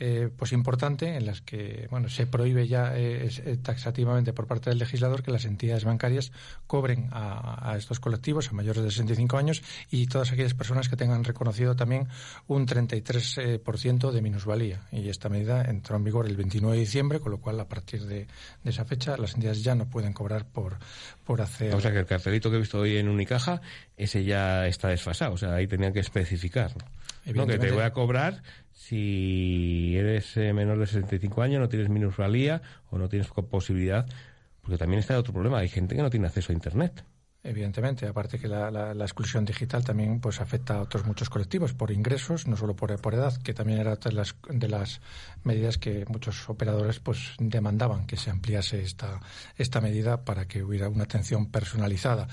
eh, 0.00 0.30
pues 0.34 0.52
importante 0.52 1.16
en 1.16 1.26
las 1.26 1.42
que 1.42 1.86
bueno 1.90 2.08
se 2.08 2.26
prohíbe 2.26 2.66
ya 2.66 2.96
eh, 2.96 3.28
eh, 3.28 3.56
taxativamente 3.62 4.32
por 4.32 4.46
parte 4.46 4.70
del 4.70 4.78
legislador 4.78 5.22
que 5.22 5.30
las 5.30 5.44
entidades 5.44 5.84
bancarias 5.84 6.32
cobren 6.66 7.08
a, 7.12 7.70
a 7.70 7.76
estos 7.76 8.00
colectivos 8.00 8.48
a 8.48 8.52
mayores 8.52 8.82
de 8.82 8.90
65 8.90 9.36
años 9.36 9.62
y 9.90 10.06
todas 10.06 10.32
aquellas 10.32 10.54
personas 10.54 10.88
que 10.88 10.96
tengan 10.96 11.22
reconocido 11.22 11.76
también 11.76 12.08
un 12.48 12.66
33% 12.66 13.42
eh, 13.42 13.58
por 13.58 13.78
ciento 13.78 14.10
de 14.10 14.22
minusvalía 14.22 14.88
y 14.90 15.08
esta 15.10 15.28
medida 15.28 15.62
entró 15.62 15.96
en 15.96 16.04
vigor 16.04 16.26
el 16.26 16.36
29 16.36 16.76
de 16.76 16.80
diciembre 16.80 17.20
con 17.20 17.32
lo 17.32 17.38
cual 17.38 17.60
a 17.60 17.68
partir 17.68 18.06
de, 18.06 18.26
de 18.64 18.70
esa 18.70 18.84
fecha 18.84 19.16
las 19.18 19.34
entidades 19.34 19.62
ya 19.62 19.74
no 19.74 19.88
pueden 19.88 20.12
cobrar 20.12 20.46
por 20.46 20.78
por 21.30 21.42
hacer 21.42 21.74
O 21.74 21.80
sea 21.80 21.92
que 21.92 21.98
el 21.98 22.06
cartelito 22.06 22.50
que 22.50 22.56
he 22.56 22.60
visto 22.60 22.80
hoy 22.80 22.96
en 22.96 23.08
Unicaja, 23.08 23.60
ese 23.96 24.24
ya 24.24 24.66
está 24.66 24.88
desfasado. 24.88 25.34
O 25.34 25.36
sea, 25.36 25.54
ahí 25.54 25.68
tenían 25.68 25.92
que 25.92 26.00
especificar. 26.00 26.76
¿no? 26.76 26.84
No, 27.34 27.46
que 27.46 27.58
te 27.58 27.70
voy 27.70 27.82
a 27.82 27.92
cobrar 27.92 28.42
si 28.72 29.94
eres 29.96 30.36
eh, 30.36 30.52
menor 30.52 30.78
de 30.78 30.86
65 30.86 31.42
años, 31.42 31.60
no 31.60 31.68
tienes 31.68 31.88
minusvalía 31.88 32.62
o 32.90 32.98
no 32.98 33.08
tienes 33.08 33.28
posibilidad. 33.28 34.06
Porque 34.62 34.78
también 34.78 35.00
está 35.00 35.18
otro 35.18 35.32
problema. 35.32 35.58
Hay 35.58 35.68
gente 35.68 35.96
que 35.96 36.02
no 36.02 36.10
tiene 36.10 36.26
acceso 36.26 36.52
a 36.52 36.54
Internet. 36.54 37.04
Evidentemente, 37.42 38.06
aparte 38.06 38.38
que 38.38 38.48
la, 38.48 38.70
la- 38.70 38.92
la 38.92 39.04
exclusión 39.04 39.46
digital 39.46 39.82
también 39.82 40.20
pues 40.20 40.42
afecta 40.42 40.74
a 40.74 40.82
otros 40.82 41.06
muchos 41.06 41.30
colectivos 41.30 41.72
por 41.72 41.90
ingresos, 41.90 42.46
no 42.46 42.54
solo 42.54 42.76
por, 42.76 42.90
edad, 43.14 43.34
que 43.42 43.54
también 43.54 43.78
era 43.80 43.96
de 43.96 44.12
las, 44.12 44.36
de 44.50 44.68
las 44.68 45.00
medidas 45.42 45.78
que 45.78 46.04
muchos 46.08 46.50
operadores 46.50 47.00
pues 47.00 47.32
demandaban 47.38 48.06
que 48.06 48.18
se 48.18 48.28
ampliase 48.28 48.82
esta, 48.82 49.20
esta 49.56 49.80
medida 49.80 50.22
para 50.22 50.46
que 50.46 50.62
hubiera 50.62 50.90
una 50.90 51.04
atención 51.04 51.46
personalizada. 51.46 52.28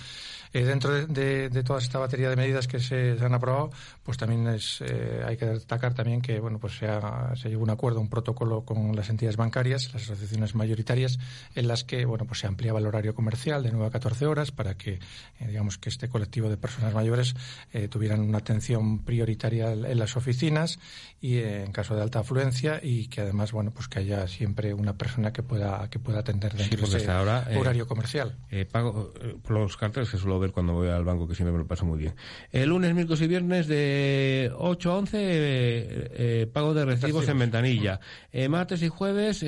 Eh, 0.52 0.66
dentro 0.66 0.92
de, 0.94 1.50
de- 1.50 1.64
toda 1.64 1.80
esta 1.80 2.00
batería 2.00 2.30
de 2.30 2.36
medidas 2.36 2.68
que 2.68 2.80
se, 2.82 3.18
se 3.18 3.24
han 3.26 3.34
aprobado, 3.34 3.70
pues 4.04 4.18
también 4.18 4.46
es, 4.48 4.82
eh, 4.82 5.22
hay 5.26 5.38
que 5.38 5.46
destacar 5.46 5.94
también 5.94 6.22
que 6.22 6.40
bueno 6.42 6.60
pues 6.60 6.78
se, 6.78 6.88
ha- 6.88 7.34
se 7.38 7.48
llegó 7.48 7.62
a 7.62 7.64
un 7.64 7.70
acuerdo, 7.70 8.02
un 8.02 8.10
protocolo 8.10 8.66
con 8.66 8.94
las 8.94 9.10
entidades 9.10 9.38
bancarias, 9.38 9.94
las 9.94 10.04
asociaciones 10.04 10.54
mayoritarias, 10.54 11.18
en 11.56 11.68
las 11.70 11.86
que 11.86 12.04
bueno 12.04 12.26
pues 12.26 12.40
se 12.40 12.48
ampliaba 12.48 12.80
el 12.80 12.88
horario 12.88 13.16
comercial 13.16 13.64
de 13.64 13.72
9 13.72 13.88
a 13.88 13.90
14 13.92 14.26
horas 14.26 14.52
para 14.52 14.76
que 14.76 14.97
eh, 15.40 15.48
digamos 15.48 15.78
que 15.78 15.90
este 15.90 16.10
colectivo 16.10 16.50
de 16.50 16.58
personas 16.58 16.94
mayores 16.94 17.36
eh, 17.74 17.88
tuvieran 17.88 18.22
una 18.22 18.40
atención 18.40 19.04
prioritaria 19.04 19.72
en 19.72 20.00
las 20.00 20.18
oficinas 20.18 20.80
y 21.22 21.36
eh, 21.38 21.64
en 21.64 21.72
caso 21.72 21.96
de 21.96 22.02
alta 22.02 22.20
afluencia 22.20 22.80
y 22.82 23.08
que 23.08 23.22
además 23.22 23.52
bueno 23.52 23.72
pues 23.72 23.88
que 23.88 24.00
haya 24.00 24.28
siempre 24.28 24.74
una 24.74 24.98
persona 24.98 25.34
que 25.34 25.44
pueda 25.44 25.90
que 25.90 26.00
pueda 26.00 26.20
atender 26.20 26.54
dentro 26.54 26.80
porque 26.80 26.98
de 26.98 27.02
ese 27.04 27.12
ahora, 27.12 27.48
horario 27.56 27.88
comercial. 27.88 28.36
Pago 28.72 29.14
por 29.44 29.52
los 29.52 29.78
carteles 29.78 30.10
que 30.10 30.18
suelo 30.18 30.40
ver 30.40 30.52
cuando 30.52 30.74
voy 30.74 30.90
al 30.90 31.04
banco, 31.04 31.28
que 31.28 31.36
siempre 31.36 31.52
me 31.52 31.60
lo 31.60 31.68
paso 31.68 31.86
muy 31.86 31.98
bien. 32.00 32.16
El 32.52 32.70
lunes, 32.70 32.94
miércoles 32.94 33.22
y 33.22 33.28
viernes 33.28 33.68
de 33.68 34.52
8 34.56 34.92
a 34.92 34.98
11, 34.98 35.18
eh, 35.20 36.12
eh, 36.14 36.48
pago 36.52 36.74
de 36.74 36.86
recibos, 36.86 37.22
Recibos. 37.22 37.30
en 37.30 37.40
ventanilla. 37.40 38.00
Eh, 38.32 38.50
martes 38.50 38.82
y 38.82 38.88
jueves, 38.90 39.44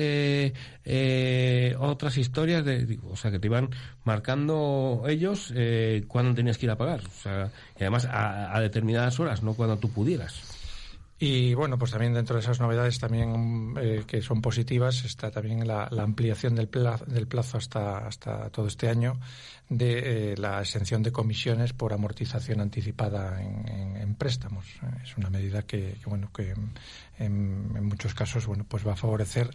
otras 1.78 2.16
historias, 2.16 2.64
de, 2.64 2.98
o 3.04 3.16
sea, 3.16 3.30
que 3.30 3.38
te 3.38 3.46
iban 3.46 3.70
marcando 4.04 5.04
ellos 5.08 5.39
eh, 5.54 6.04
cuándo 6.06 6.34
tenías 6.34 6.58
que 6.58 6.66
ir 6.66 6.70
a 6.70 6.76
pagar. 6.76 7.00
O 7.00 7.22
sea, 7.22 7.50
y 7.76 7.82
además 7.82 8.06
a, 8.10 8.58
determinadas 8.60 9.18
horas, 9.20 9.42
no 9.42 9.54
cuando 9.54 9.78
tú 9.78 9.90
pudieras. 9.90 10.42
Y 11.22 11.52
bueno, 11.52 11.78
pues 11.78 11.90
también 11.90 12.14
dentro 12.14 12.36
de 12.36 12.40
esas 12.40 12.60
novedades 12.60 12.98
también 12.98 13.74
eh, 13.78 14.04
que 14.06 14.22
son 14.22 14.40
positivas 14.40 15.04
está 15.04 15.30
también 15.30 15.68
la, 15.68 15.84
ampliación 15.84 16.54
del 16.54 16.68
plazo, 16.68 17.04
del 17.04 17.26
plazo 17.26 17.58
hasta, 17.58 18.06
hasta 18.06 18.48
todo 18.48 18.68
este 18.68 18.88
año 18.88 19.20
de 19.68 20.32
eh, 20.32 20.36
la 20.36 20.60
exención 20.60 21.02
de 21.02 21.12
comisiones 21.12 21.74
por 21.74 21.92
amortización 21.92 22.60
anticipada 22.60 23.40
en, 23.40 24.14
préstamos. 24.16 24.66
Es 25.02 25.16
una 25.16 25.30
medida 25.30 25.62
que, 25.62 25.96
bueno 26.06 26.30
que 26.32 26.54
en, 27.20 27.72
en 27.76 27.84
muchos 27.84 28.14
casos 28.14 28.46
bueno 28.46 28.64
pues 28.68 28.86
va 28.86 28.94
a 28.94 28.96
favorecer 28.96 29.50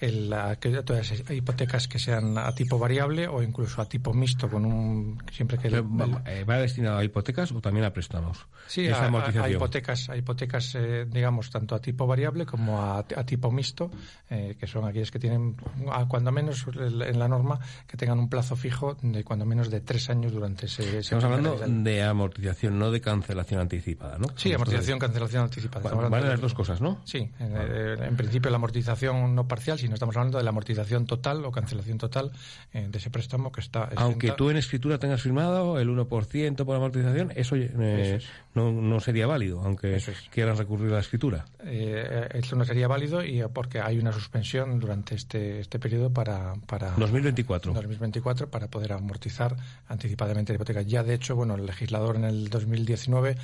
el, 0.00 0.30
la- 0.30 0.56
que 0.56 0.70
todas 0.82 1.10
esas 1.12 1.30
hipotecas 1.30 1.86
que 1.86 1.98
sean 1.98 2.38
a 2.38 2.54
tipo 2.54 2.78
variable 2.78 3.28
o 3.28 3.42
incluso 3.42 3.82
a 3.82 3.86
tipo 3.88 4.14
mixto 4.14 4.48
con 4.48 4.64
un 4.64 5.22
siempre 5.30 5.58
que 5.58 5.68
el- 5.68 5.74
Pero, 5.84 5.88
¿Va, 6.14 6.22
eh, 6.24 6.44
¿va 6.44 6.56
destinado 6.56 6.96
a 6.98 7.04
hipotecas 7.04 7.52
o 7.52 7.60
también 7.60 7.84
a 7.84 7.92
préstamos? 7.92 8.46
Sí, 8.66 8.86
a, 8.88 8.92
a- 9.20 9.26
a 9.44 9.48
hipotecas, 9.56 10.08
a 10.08 10.16
hipotecas 10.16 10.74
eh, 10.76 11.04
digamos, 11.10 11.50
tanto 11.50 11.74
a 11.74 11.80
tipo 11.80 12.06
variable 12.06 12.46
como 12.46 12.80
a, 12.80 13.00
a 13.00 13.24
tipo 13.26 13.50
mixto, 13.50 13.90
eh, 14.30 14.56
que 14.58 14.66
son 14.66 14.86
aquellas 14.86 15.10
que 15.10 15.18
tienen, 15.18 15.56
a 15.92 16.06
cuando 16.06 16.32
menos 16.32 16.64
en 16.74 17.18
la 17.18 17.28
norma, 17.28 17.58
que 17.86 17.96
tengan 17.98 18.18
un 18.18 18.28
plazo 18.30 18.56
fijo 18.56 18.96
de 19.02 19.22
cuando 19.24 19.44
menos 19.44 19.68
de 19.70 19.80
tres 19.82 20.08
años 20.08 20.32
durante 20.32 20.64
ese. 20.66 20.98
Estamos 21.00 21.24
hablando 21.24 21.58
de 21.58 22.02
amortización, 22.02 22.78
no 22.78 22.90
de 22.90 23.00
cancelación 23.02 23.60
anticipada, 23.60 24.16
¿no? 24.18 24.28
Sí, 24.36 24.52
amortización, 24.54 24.98
cancelación 24.98 25.42
anticipada. 25.44 25.90
Vale, 25.90 26.08
vale 26.08 26.28
las 26.28 26.40
dos 26.40 26.54
cosas, 26.54 26.80
¿no? 26.80 26.99
Sí, 27.04 27.28
en, 27.38 27.52
eh, 27.56 27.96
en 28.06 28.16
principio 28.16 28.50
la 28.50 28.56
amortización 28.56 29.34
no 29.34 29.46
parcial, 29.48 29.78
sino 29.78 29.94
estamos 29.94 30.16
hablando 30.16 30.38
de 30.38 30.44
la 30.44 30.50
amortización 30.50 31.06
total 31.06 31.44
o 31.44 31.50
cancelación 31.52 31.98
total 31.98 32.32
eh, 32.72 32.86
de 32.90 32.98
ese 32.98 33.10
préstamo 33.10 33.50
que 33.52 33.60
está. 33.60 33.88
Aunque 33.96 34.28
exenta- 34.28 34.36
tú 34.36 34.50
en 34.50 34.56
escritura 34.56 34.98
tengas 34.98 35.22
firmado 35.22 35.78
el 35.80 35.88
1% 35.88 36.64
por 36.64 36.76
amortización, 36.76 37.32
eso, 37.34 37.56
eh, 37.56 37.70
Eso 37.74 38.16
es. 38.16 38.24
no, 38.54 38.72
no 38.72 39.00
sería 39.00 39.26
válido, 39.26 39.60
aunque 39.62 39.96
Eso 39.96 40.10
es. 40.12 40.18
quieras 40.30 40.58
recurrir 40.58 40.90
a 40.90 40.94
la 40.94 41.00
escritura. 41.00 41.44
eh, 41.64 42.28
esto 42.34 42.56
no 42.56 42.64
sería 42.64 42.88
válido 42.88 43.22
y 43.24 43.42
porque 43.52 43.80
hay 43.80 43.98
una 43.98 44.12
suspensión 44.12 44.78
durante 44.80 45.14
este, 45.14 45.60
este 45.60 45.78
periodo 45.78 46.10
para, 46.12 46.54
para 46.66 46.90
2024. 46.92 47.72
2024 47.72 48.50
para 48.50 48.68
poder 48.68 48.92
amortizar 48.92 49.56
anticipadamente 49.88 50.52
la 50.52 50.56
hipoteca. 50.56 50.82
Ya 50.82 51.02
de 51.02 51.14
hecho, 51.14 51.34
bueno, 51.36 51.54
el 51.54 51.66
legislador 51.66 52.16
en 52.16 52.24
el 52.24 52.48
2019 52.48 53.36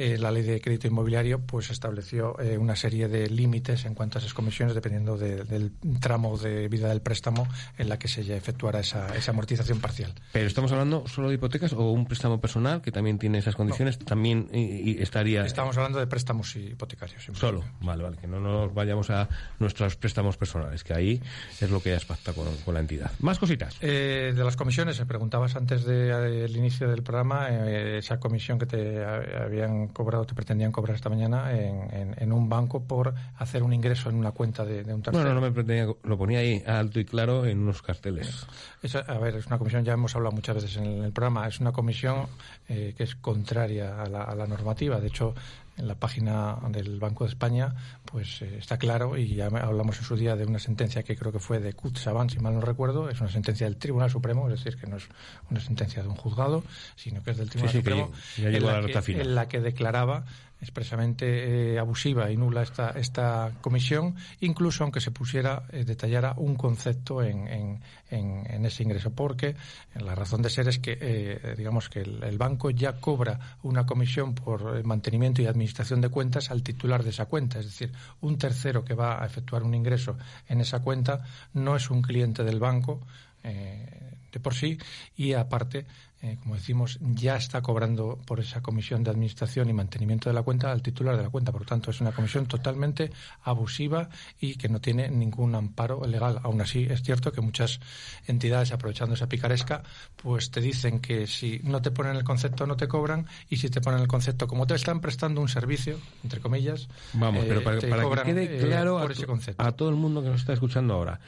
eh, 0.00 0.18
la 0.18 0.30
ley 0.30 0.42
de 0.42 0.60
crédito 0.60 0.86
inmobiliario 0.86 1.40
pues 1.40 1.70
estableció 1.70 2.38
eh, 2.40 2.56
una 2.58 2.74
serie 2.74 3.06
de 3.08 3.28
límites 3.28 3.84
en 3.84 3.94
cuanto 3.94 4.18
a 4.18 4.20
esas 4.20 4.34
comisiones 4.34 4.74
dependiendo 4.74 5.16
de- 5.18 5.44
del 5.44 5.72
tramo 6.00 6.36
de 6.38 6.68
vida 6.68 6.88
del 6.88 7.02
préstamo 7.02 7.46
en 7.78 7.88
la 7.88 7.98
que 7.98 8.08
se 8.08 8.24
ya 8.24 8.36
efectuara 8.36 8.80
esa, 8.80 9.14
esa 9.14 9.30
amortización 9.32 9.80
parcial. 9.80 10.14
Pero 10.32 10.46
estamos 10.46 10.72
hablando 10.72 11.06
solo 11.06 11.28
de 11.28 11.34
hipotecas 11.34 11.72
o 11.72 11.90
un 11.92 12.06
préstamo 12.06 12.40
personal 12.40 12.80
que 12.82 12.90
también 12.92 13.18
tiene 13.18 13.38
esas 13.38 13.56
condiciones, 13.56 13.98
también 13.98 14.48
y- 14.52 14.92
y 14.92 15.02
estaría 15.02 15.44
Estamos 15.44 15.76
hablando 15.76 15.98
de 15.98 16.06
préstamos 16.06 16.56
hipotecarios. 16.56 17.26
solo. 17.32 17.62
Vale, 17.80 18.02
vale, 18.02 18.16
que 18.16 18.26
no 18.26 18.40
nos 18.40 18.72
vayamos 18.72 19.10
a 19.10 19.28
nuestros 19.58 19.96
préstamos 19.96 20.36
personales, 20.36 20.82
que 20.82 20.94
ahí 20.94 21.20
es 21.60 21.70
lo 21.70 21.82
que 21.82 21.90
ya 21.90 21.96
es 21.96 22.04
pacta 22.06 22.32
con, 22.32 22.46
con 22.64 22.74
la 22.74 22.80
entidad. 22.80 23.10
Más 23.20 23.38
cositas. 23.38 23.76
Eh, 23.82 24.32
de 24.34 24.44
las 24.44 24.56
comisiones, 24.56 24.98
me 24.98 25.06
preguntabas 25.06 25.56
antes 25.56 25.84
del 25.84 26.56
inicio 26.56 26.88
del 26.88 27.02
programa, 27.02 27.48
esa 27.50 28.18
comisión 28.18 28.58
que 28.58 28.66
te 28.66 29.04
ha- 29.04 29.44
habían 29.44 29.88
cobrado, 29.90 30.24
te 30.24 30.34
pretendían 30.34 30.72
cobrar 30.72 30.96
esta 30.96 31.08
mañana 31.08 31.52
en, 31.52 31.94
en- 31.94 32.14
en 32.18 32.32
un 32.32 32.48
banco 32.48 32.82
por 32.82 33.14
hacer 33.38 33.62
un 33.62 33.72
ingreso 33.72 34.10
en 34.10 34.16
una 34.16 34.32
cuenta 34.32 34.64
de, 34.64 34.82
de 34.84 34.94
un 34.94 35.02
tercero. 35.02 35.24
No, 35.24 35.30
no, 35.30 35.34
no 35.36 35.46
me 35.46 35.52
pretendía, 35.52 35.86
lo 36.02 36.18
ponía 36.18 36.38
ahí 36.40 36.62
alto 36.66 37.00
y 37.00 37.04
claro 37.04 37.44
en 37.46 37.58
unos 37.60 37.82
carteles. 37.82 38.46
Esa- 38.82 39.00
a 39.00 39.18
ver, 39.18 39.36
es 39.36 39.46
una 39.46 39.58
comisión, 39.58 39.84
ya 39.84 39.92
hemos 39.92 40.14
hablado 40.16 40.34
muchas 40.34 40.54
veces 40.56 40.76
en 40.76 40.84
el, 40.86 41.04
el 41.04 41.12
programa, 41.12 41.46
es 41.46 41.60
una 41.60 41.72
comisión 41.72 42.26
eh, 42.68 42.94
que 42.96 43.04
es 43.04 43.14
contraria 43.16 44.02
a 44.02 44.06
la, 44.08 44.22
a 44.24 44.34
la 44.34 44.46
normativa. 44.46 45.00
De 45.00 45.08
hecho, 45.08 45.34
en 45.76 45.88
la 45.88 45.94
página 45.94 46.58
del 46.68 46.98
Banco 46.98 47.24
de 47.24 47.30
España, 47.30 47.74
pues 48.04 48.42
eh, 48.42 48.58
está 48.58 48.78
claro, 48.78 49.16
y 49.16 49.34
ya 49.34 49.46
hablamos 49.46 49.98
en 49.98 50.04
su 50.04 50.16
día 50.16 50.36
de 50.36 50.44
una 50.44 50.58
sentencia 50.58 51.02
que 51.02 51.16
creo 51.16 51.32
que 51.32 51.38
fue 51.38 51.58
de 51.58 51.72
Kutsaban, 51.72 52.28
si 52.30 52.38
mal 52.38 52.54
no 52.54 52.60
recuerdo, 52.60 53.08
es 53.08 53.20
una 53.20 53.30
sentencia 53.30 53.66
del 53.66 53.76
Tribunal 53.76 54.10
Supremo, 54.10 54.48
es 54.48 54.62
decir, 54.62 54.78
que 54.78 54.86
no 54.86 54.96
es 54.96 55.08
una 55.50 55.60
sentencia 55.60 56.02
de 56.02 56.08
un 56.08 56.16
juzgado, 56.16 56.64
sino 56.96 57.22
que 57.22 57.30
es 57.30 57.38
del 57.38 57.48
Tribunal 57.48 57.72
sí, 57.72 57.82
que 57.82 57.90
Supremo, 57.90 58.12
ya 58.36 58.50
llegó 58.50 58.70
en, 58.70 58.92
la 58.92 59.02
que, 59.02 59.12
en 59.20 59.34
la 59.34 59.48
que 59.48 59.60
declaraba 59.60 60.24
expresamente 60.60 61.74
eh, 61.74 61.78
abusiva 61.78 62.30
y 62.30 62.36
nula 62.36 62.62
esta, 62.62 62.90
esta 62.90 63.52
comisión, 63.60 64.14
incluso 64.40 64.84
aunque 64.84 65.00
se 65.00 65.10
pusiera, 65.10 65.64
eh, 65.72 65.84
detallara 65.84 66.34
un 66.36 66.54
concepto 66.54 67.22
en, 67.22 67.48
en, 67.48 67.80
en- 68.10 68.66
ese 68.66 68.82
ingreso, 68.82 69.10
porque 69.12 69.56
la 69.94 70.14
razón 70.14 70.42
de 70.42 70.50
ser 70.50 70.68
es 70.68 70.78
que, 70.78 70.98
eh, 71.00 71.54
digamos 71.56 71.88
que 71.88 72.00
el, 72.00 72.22
el 72.22 72.36
banco 72.38 72.70
ya 72.70 73.00
cobra 73.00 73.56
una 73.62 73.86
comisión 73.86 74.34
por 74.34 74.84
mantenimiento 74.84 75.40
y 75.42 75.46
administración 75.46 76.00
de 76.00 76.10
cuentas 76.10 76.50
al 76.50 76.62
titular 76.62 77.02
de 77.02 77.10
esa 77.10 77.26
cuenta, 77.26 77.58
es 77.58 77.64
decir, 77.66 77.92
un 78.20 78.36
tercero 78.38 78.84
que 78.84 78.94
va 78.94 79.22
a 79.22 79.26
efectuar 79.26 79.62
un 79.62 79.74
ingreso 79.74 80.16
en 80.48 80.60
esa 80.60 80.80
cuenta 80.80 81.24
no 81.54 81.74
es 81.76 81.90
un 81.90 82.02
cliente 82.02 82.44
del 82.44 82.60
banco, 82.60 83.00
eh, 83.42 83.86
de 84.30 84.40
por 84.40 84.54
sí 84.54 84.78
y 85.16 85.32
aparte, 85.32 85.86
eh, 86.22 86.36
como 86.42 86.54
decimos, 86.54 86.98
ya 87.00 87.36
está 87.36 87.62
cobrando 87.62 88.18
por 88.26 88.40
esa 88.40 88.60
comisión 88.60 89.02
de 89.02 89.10
administración 89.10 89.70
y 89.70 89.72
mantenimiento 89.72 90.28
de 90.28 90.34
la 90.34 90.42
cuenta 90.42 90.70
al 90.70 90.82
titular 90.82 91.16
de 91.16 91.22
la 91.22 91.30
cuenta. 91.30 91.50
Por 91.50 91.62
lo 91.62 91.66
tanto, 91.66 91.90
es 91.90 92.00
una 92.02 92.12
comisión 92.12 92.46
totalmente 92.46 93.10
abusiva 93.42 94.10
y 94.38 94.56
que 94.56 94.68
no 94.68 94.80
tiene 94.80 95.08
ningún 95.08 95.54
amparo 95.54 96.04
legal. 96.06 96.38
Aún 96.42 96.60
así, 96.60 96.86
es 96.90 97.02
cierto 97.02 97.32
que 97.32 97.40
muchas 97.40 97.80
entidades, 98.26 98.72
aprovechando 98.72 99.14
esa 99.14 99.28
picaresca, 99.28 99.82
pues 100.16 100.50
te 100.50 100.60
dicen 100.60 101.00
que 101.00 101.26
si 101.26 101.60
no 101.64 101.80
te 101.80 101.90
ponen 101.90 102.16
el 102.16 102.24
concepto 102.24 102.66
no 102.66 102.76
te 102.76 102.86
cobran 102.86 103.26
y 103.48 103.56
si 103.56 103.70
te 103.70 103.80
ponen 103.80 104.00
el 104.00 104.08
concepto 104.08 104.46
como 104.46 104.66
te 104.66 104.74
están 104.74 105.00
prestando 105.00 105.40
un 105.40 105.48
servicio, 105.48 105.98
entre 106.22 106.40
comillas, 106.40 106.88
Vamos, 107.14 107.44
eh, 107.44 107.46
pero 107.48 107.62
para, 107.64 107.78
te 107.78 107.88
para 107.88 108.08
que 108.22 108.22
quede 108.34 108.58
eh, 108.58 108.60
claro 108.66 108.98
a, 108.98 109.02
por 109.02 109.12
ese 109.12 109.22
to- 109.22 109.26
concepto. 109.26 109.62
a 109.64 109.72
todo 109.72 109.88
el 109.88 109.96
mundo 109.96 110.22
que 110.22 110.28
nos 110.28 110.40
está 110.40 110.52
escuchando 110.52 110.94
ahora, 110.94 111.20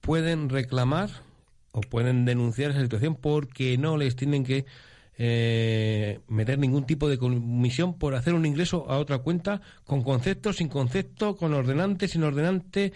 pueden 0.00 0.48
reclamar 0.48 1.10
o 1.72 1.80
pueden 1.82 2.24
denunciar 2.24 2.70
esa 2.72 2.80
situación 2.80 3.14
porque 3.16 3.78
no 3.78 3.96
les 3.96 4.16
tienen 4.16 4.44
que 4.44 4.64
eh, 5.22 6.20
meter 6.28 6.58
ningún 6.58 6.86
tipo 6.86 7.08
de 7.08 7.18
comisión 7.18 7.94
por 7.98 8.14
hacer 8.14 8.32
un 8.34 8.46
ingreso 8.46 8.90
a 8.90 8.98
otra 8.98 9.18
cuenta 9.18 9.60
con 9.84 10.02
concepto, 10.02 10.52
sin 10.52 10.68
concepto, 10.68 11.36
con 11.36 11.52
ordenante, 11.52 12.08
sin 12.08 12.22
ordenante. 12.24 12.92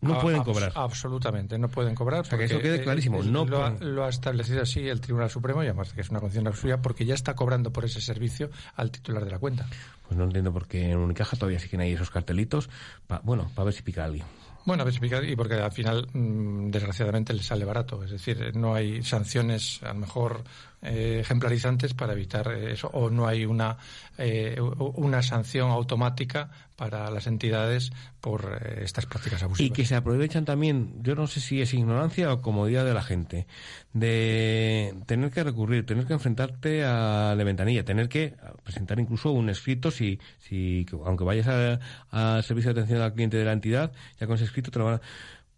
No 0.00 0.14
Ah, 0.14 0.20
pueden 0.20 0.40
abs- 0.40 0.44
cobrar. 0.44 0.72
Absolutamente, 0.74 1.58
no 1.58 1.68
pueden 1.68 1.94
cobrar. 1.94 2.26
sea, 2.26 2.38
que 2.38 2.44
eso 2.44 2.60
quede 2.60 2.76
eh, 2.76 2.82
clarísimo, 2.82 3.22
eh, 3.22 3.26
no 3.26 3.44
lo, 3.46 3.64
ha, 3.64 3.70
pueden. 3.74 3.94
lo 3.94 4.04
ha 4.04 4.08
establecido 4.10 4.60
así 4.62 4.86
el 4.86 5.00
Tribunal 5.00 5.30
Supremo 5.30 5.62
y 5.62 5.66
además 5.66 5.92
que 5.94 6.00
es 6.02 6.10
una 6.10 6.20
condición 6.20 6.50
suya 6.54 6.82
porque 6.82 7.04
ya 7.06 7.14
está 7.14 7.34
cobrando 7.34 7.72
por 7.72 7.84
ese 7.86 8.00
servicio 8.02 8.50
al 8.74 8.90
titular 8.90 9.24
de 9.24 9.30
la 9.30 9.38
cuenta. 9.38 9.66
Pues 10.06 10.18
no 10.18 10.24
entiendo 10.24 10.52
por 10.52 10.66
qué 10.66 10.90
en 10.90 10.98
Unicaja 10.98 11.36
todavía 11.38 11.58
siguen 11.58 11.80
ahí 11.80 11.92
esos 11.92 12.10
cartelitos. 12.10 12.68
pa- 13.06 13.20
bueno, 13.24 13.50
para 13.54 13.64
ver 13.66 13.74
si 13.74 13.82
pica 13.82 14.04
alguien. 14.04 14.26
Bueno, 14.64 14.82
a 14.82 14.86
ver 14.86 15.24
y 15.28 15.36
porque 15.36 15.54
al 15.54 15.72
final, 15.72 16.06
mm, 16.12 16.70
desgraciadamente, 16.70 17.34
le 17.34 17.42
sale 17.42 17.64
barato. 17.64 18.02
Es 18.02 18.10
decir, 18.10 18.56
no 18.56 18.74
hay 18.74 19.02
sanciones, 19.02 19.82
a 19.82 19.88
lo 19.88 20.00
mejor, 20.00 20.42
eh, 20.84 21.20
ejemplarizantes 21.20 21.94
para 21.94 22.12
evitar 22.12 22.48
eh, 22.48 22.72
eso, 22.72 22.88
o 22.88 23.10
no 23.10 23.26
hay 23.26 23.44
una, 23.46 23.78
eh, 24.18 24.56
una 24.60 25.22
sanción 25.22 25.70
automática 25.70 26.50
para 26.76 27.10
las 27.10 27.26
entidades 27.26 27.92
por 28.20 28.60
eh, 28.62 28.82
estas 28.82 29.06
prácticas 29.06 29.42
Y 29.42 29.44
abusivas. 29.44 29.76
que 29.76 29.84
se 29.84 29.94
aprovechan 29.94 30.44
también, 30.44 31.02
yo 31.02 31.14
no 31.14 31.26
sé 31.26 31.40
si 31.40 31.60
es 31.60 31.72
ignorancia 31.72 32.32
o 32.32 32.42
comodidad 32.42 32.84
de 32.84 32.94
la 32.94 33.02
gente, 33.02 33.46
de 33.92 34.94
tener 35.06 35.30
que 35.30 35.44
recurrir, 35.44 35.86
tener 35.86 36.06
que 36.06 36.14
enfrentarte 36.14 36.84
a 36.84 37.34
la 37.36 37.44
ventanilla, 37.44 37.84
tener 37.84 38.08
que 38.08 38.34
presentar 38.62 38.98
incluso 38.98 39.30
un 39.30 39.48
escrito 39.50 39.90
si, 39.90 40.18
si 40.38 40.84
aunque 41.04 41.24
vayas 41.24 41.80
al 42.10 42.42
servicio 42.42 42.74
de 42.74 42.80
atención 42.80 43.02
al 43.02 43.14
cliente 43.14 43.36
de 43.36 43.44
la 43.44 43.52
entidad, 43.52 43.92
ya 44.20 44.26
con 44.26 44.36
ese 44.36 44.44
escrito 44.44 44.70
te 44.70 44.78
lo 44.78 44.86
van 44.86 44.94
a... 44.94 45.00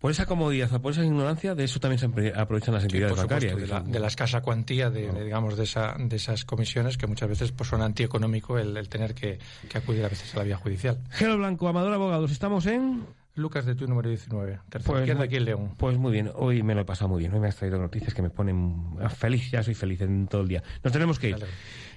Por 0.06 0.12
esa 0.12 0.26
comodidad 0.26 0.72
o 0.72 0.80
por 0.80 0.92
esa 0.92 1.04
ignorancia, 1.04 1.56
de 1.56 1.64
eso 1.64 1.80
también 1.80 1.98
se 1.98 2.06
aprovechan 2.38 2.74
las 2.74 2.84
Sí, 2.84 2.86
entidades 2.86 3.18
supuesto, 3.18 3.34
bancarias. 3.34 3.56
de, 3.60 3.66
la, 3.66 3.80
de 3.80 3.98
la 3.98 4.06
escasa 4.06 4.40
cuantía 4.40 4.88
de, 4.88 5.10
de, 5.10 5.24
digamos 5.24 5.56
de 5.56 5.64
esa 5.64 5.96
de 5.98 6.14
esas 6.14 6.44
comisiones 6.44 6.96
que 6.96 7.08
muchas 7.08 7.28
veces 7.28 7.50
pues 7.50 7.68
son 7.68 7.82
antieconómico 7.82 8.56
el, 8.56 8.76
el 8.76 8.88
tener 8.88 9.14
que, 9.14 9.40
que 9.68 9.78
acudir 9.78 10.04
a 10.04 10.08
veces 10.08 10.32
a 10.34 10.38
la 10.38 10.44
vía 10.44 10.56
judicial. 10.58 10.98
Gelo 11.10 11.36
Blanco, 11.38 11.66
Amador 11.66 11.92
Abogados, 11.92 12.30
estamos 12.30 12.66
en... 12.66 13.04
Lucas 13.34 13.66
de 13.66 13.74
tu 13.74 13.86
número 13.86 14.08
19, 14.08 14.60
tercera 14.70 14.90
Pues 14.92 15.02
izquierda 15.02 15.24
aquí 15.24 15.36
en 15.36 15.44
León. 15.44 15.74
Pues 15.76 15.98
muy 15.98 16.10
bien, 16.10 16.30
hoy 16.36 16.62
me 16.62 16.74
lo 16.74 16.80
he 16.80 16.84
pasado 16.86 17.08
muy 17.10 17.18
bien. 17.18 17.34
Hoy 17.34 17.40
me 17.40 17.48
has 17.48 17.56
traído 17.56 17.78
noticias 17.78 18.14
que 18.14 18.22
me 18.22 18.30
ponen 18.30 18.96
feliz, 19.14 19.50
ya 19.50 19.62
soy 19.62 19.74
feliz 19.74 20.00
en 20.00 20.26
todo 20.26 20.40
el 20.40 20.48
día. 20.48 20.62
Nos 20.82 20.90
tenemos 20.90 21.18
que 21.18 21.28
ir. 21.30 21.36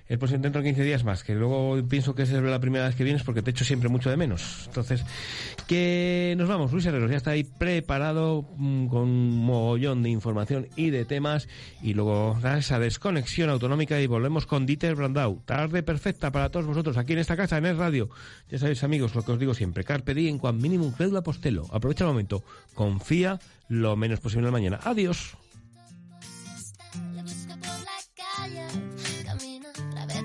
El 0.09 0.17
próximo 0.17 0.41
dentro 0.41 0.63
de 0.63 0.69
15 0.69 0.83
días 0.83 1.03
más, 1.03 1.23
que 1.23 1.35
luego 1.35 1.79
pienso 1.87 2.15
que 2.15 2.23
es 2.23 2.31
la 2.31 2.59
primera 2.59 2.87
vez 2.87 2.95
que 2.95 3.03
vienes 3.03 3.21
porque 3.21 3.43
te 3.43 3.51
echo 3.51 3.63
siempre 3.63 3.89
mucho 3.89 4.09
de 4.09 4.17
menos. 4.17 4.63
Entonces, 4.65 5.05
que 5.67 6.33
nos 6.35 6.49
vamos. 6.49 6.71
Luis 6.71 6.87
Herreros 6.87 7.11
ya 7.11 7.17
está 7.17 7.29
ahí 7.29 7.43
preparado 7.43 8.43
mm, 8.57 8.87
con 8.87 9.01
un 9.03 9.45
mogollón 9.45 10.01
de 10.01 10.09
información 10.09 10.67
y 10.75 10.89
de 10.89 11.05
temas. 11.05 11.47
Y 11.83 11.93
luego 11.93 12.35
da 12.41 12.57
esa 12.57 12.79
desconexión 12.79 13.51
autonómica 13.51 14.01
y 14.01 14.07
volvemos 14.07 14.47
con 14.47 14.65
Dieter 14.65 14.95
Brandau. 14.95 15.43
Tarde 15.45 15.83
perfecta 15.83 16.31
para 16.31 16.49
todos 16.49 16.65
vosotros 16.65 16.97
aquí 16.97 17.13
en 17.13 17.19
esta 17.19 17.37
casa, 17.37 17.59
en 17.59 17.67
el 17.67 17.77
radio. 17.77 18.09
Ya 18.49 18.57
sabéis, 18.57 18.83
amigos, 18.83 19.13
lo 19.13 19.21
que 19.21 19.33
os 19.33 19.39
digo 19.39 19.53
siempre. 19.53 19.83
Carpe 19.83 20.15
diem, 20.15 20.39
quan 20.39 20.57
minimum 20.57 20.91
credo 20.91 21.19
apostelo. 21.19 21.67
Aprovecha 21.71 22.05
el 22.05 22.09
momento. 22.09 22.43
Confía 22.73 23.39
lo 23.67 23.95
menos 23.95 24.19
posible 24.21 24.41
en 24.41 24.47
el 24.47 24.53
mañana. 24.53 24.79
Adiós. 24.83 25.37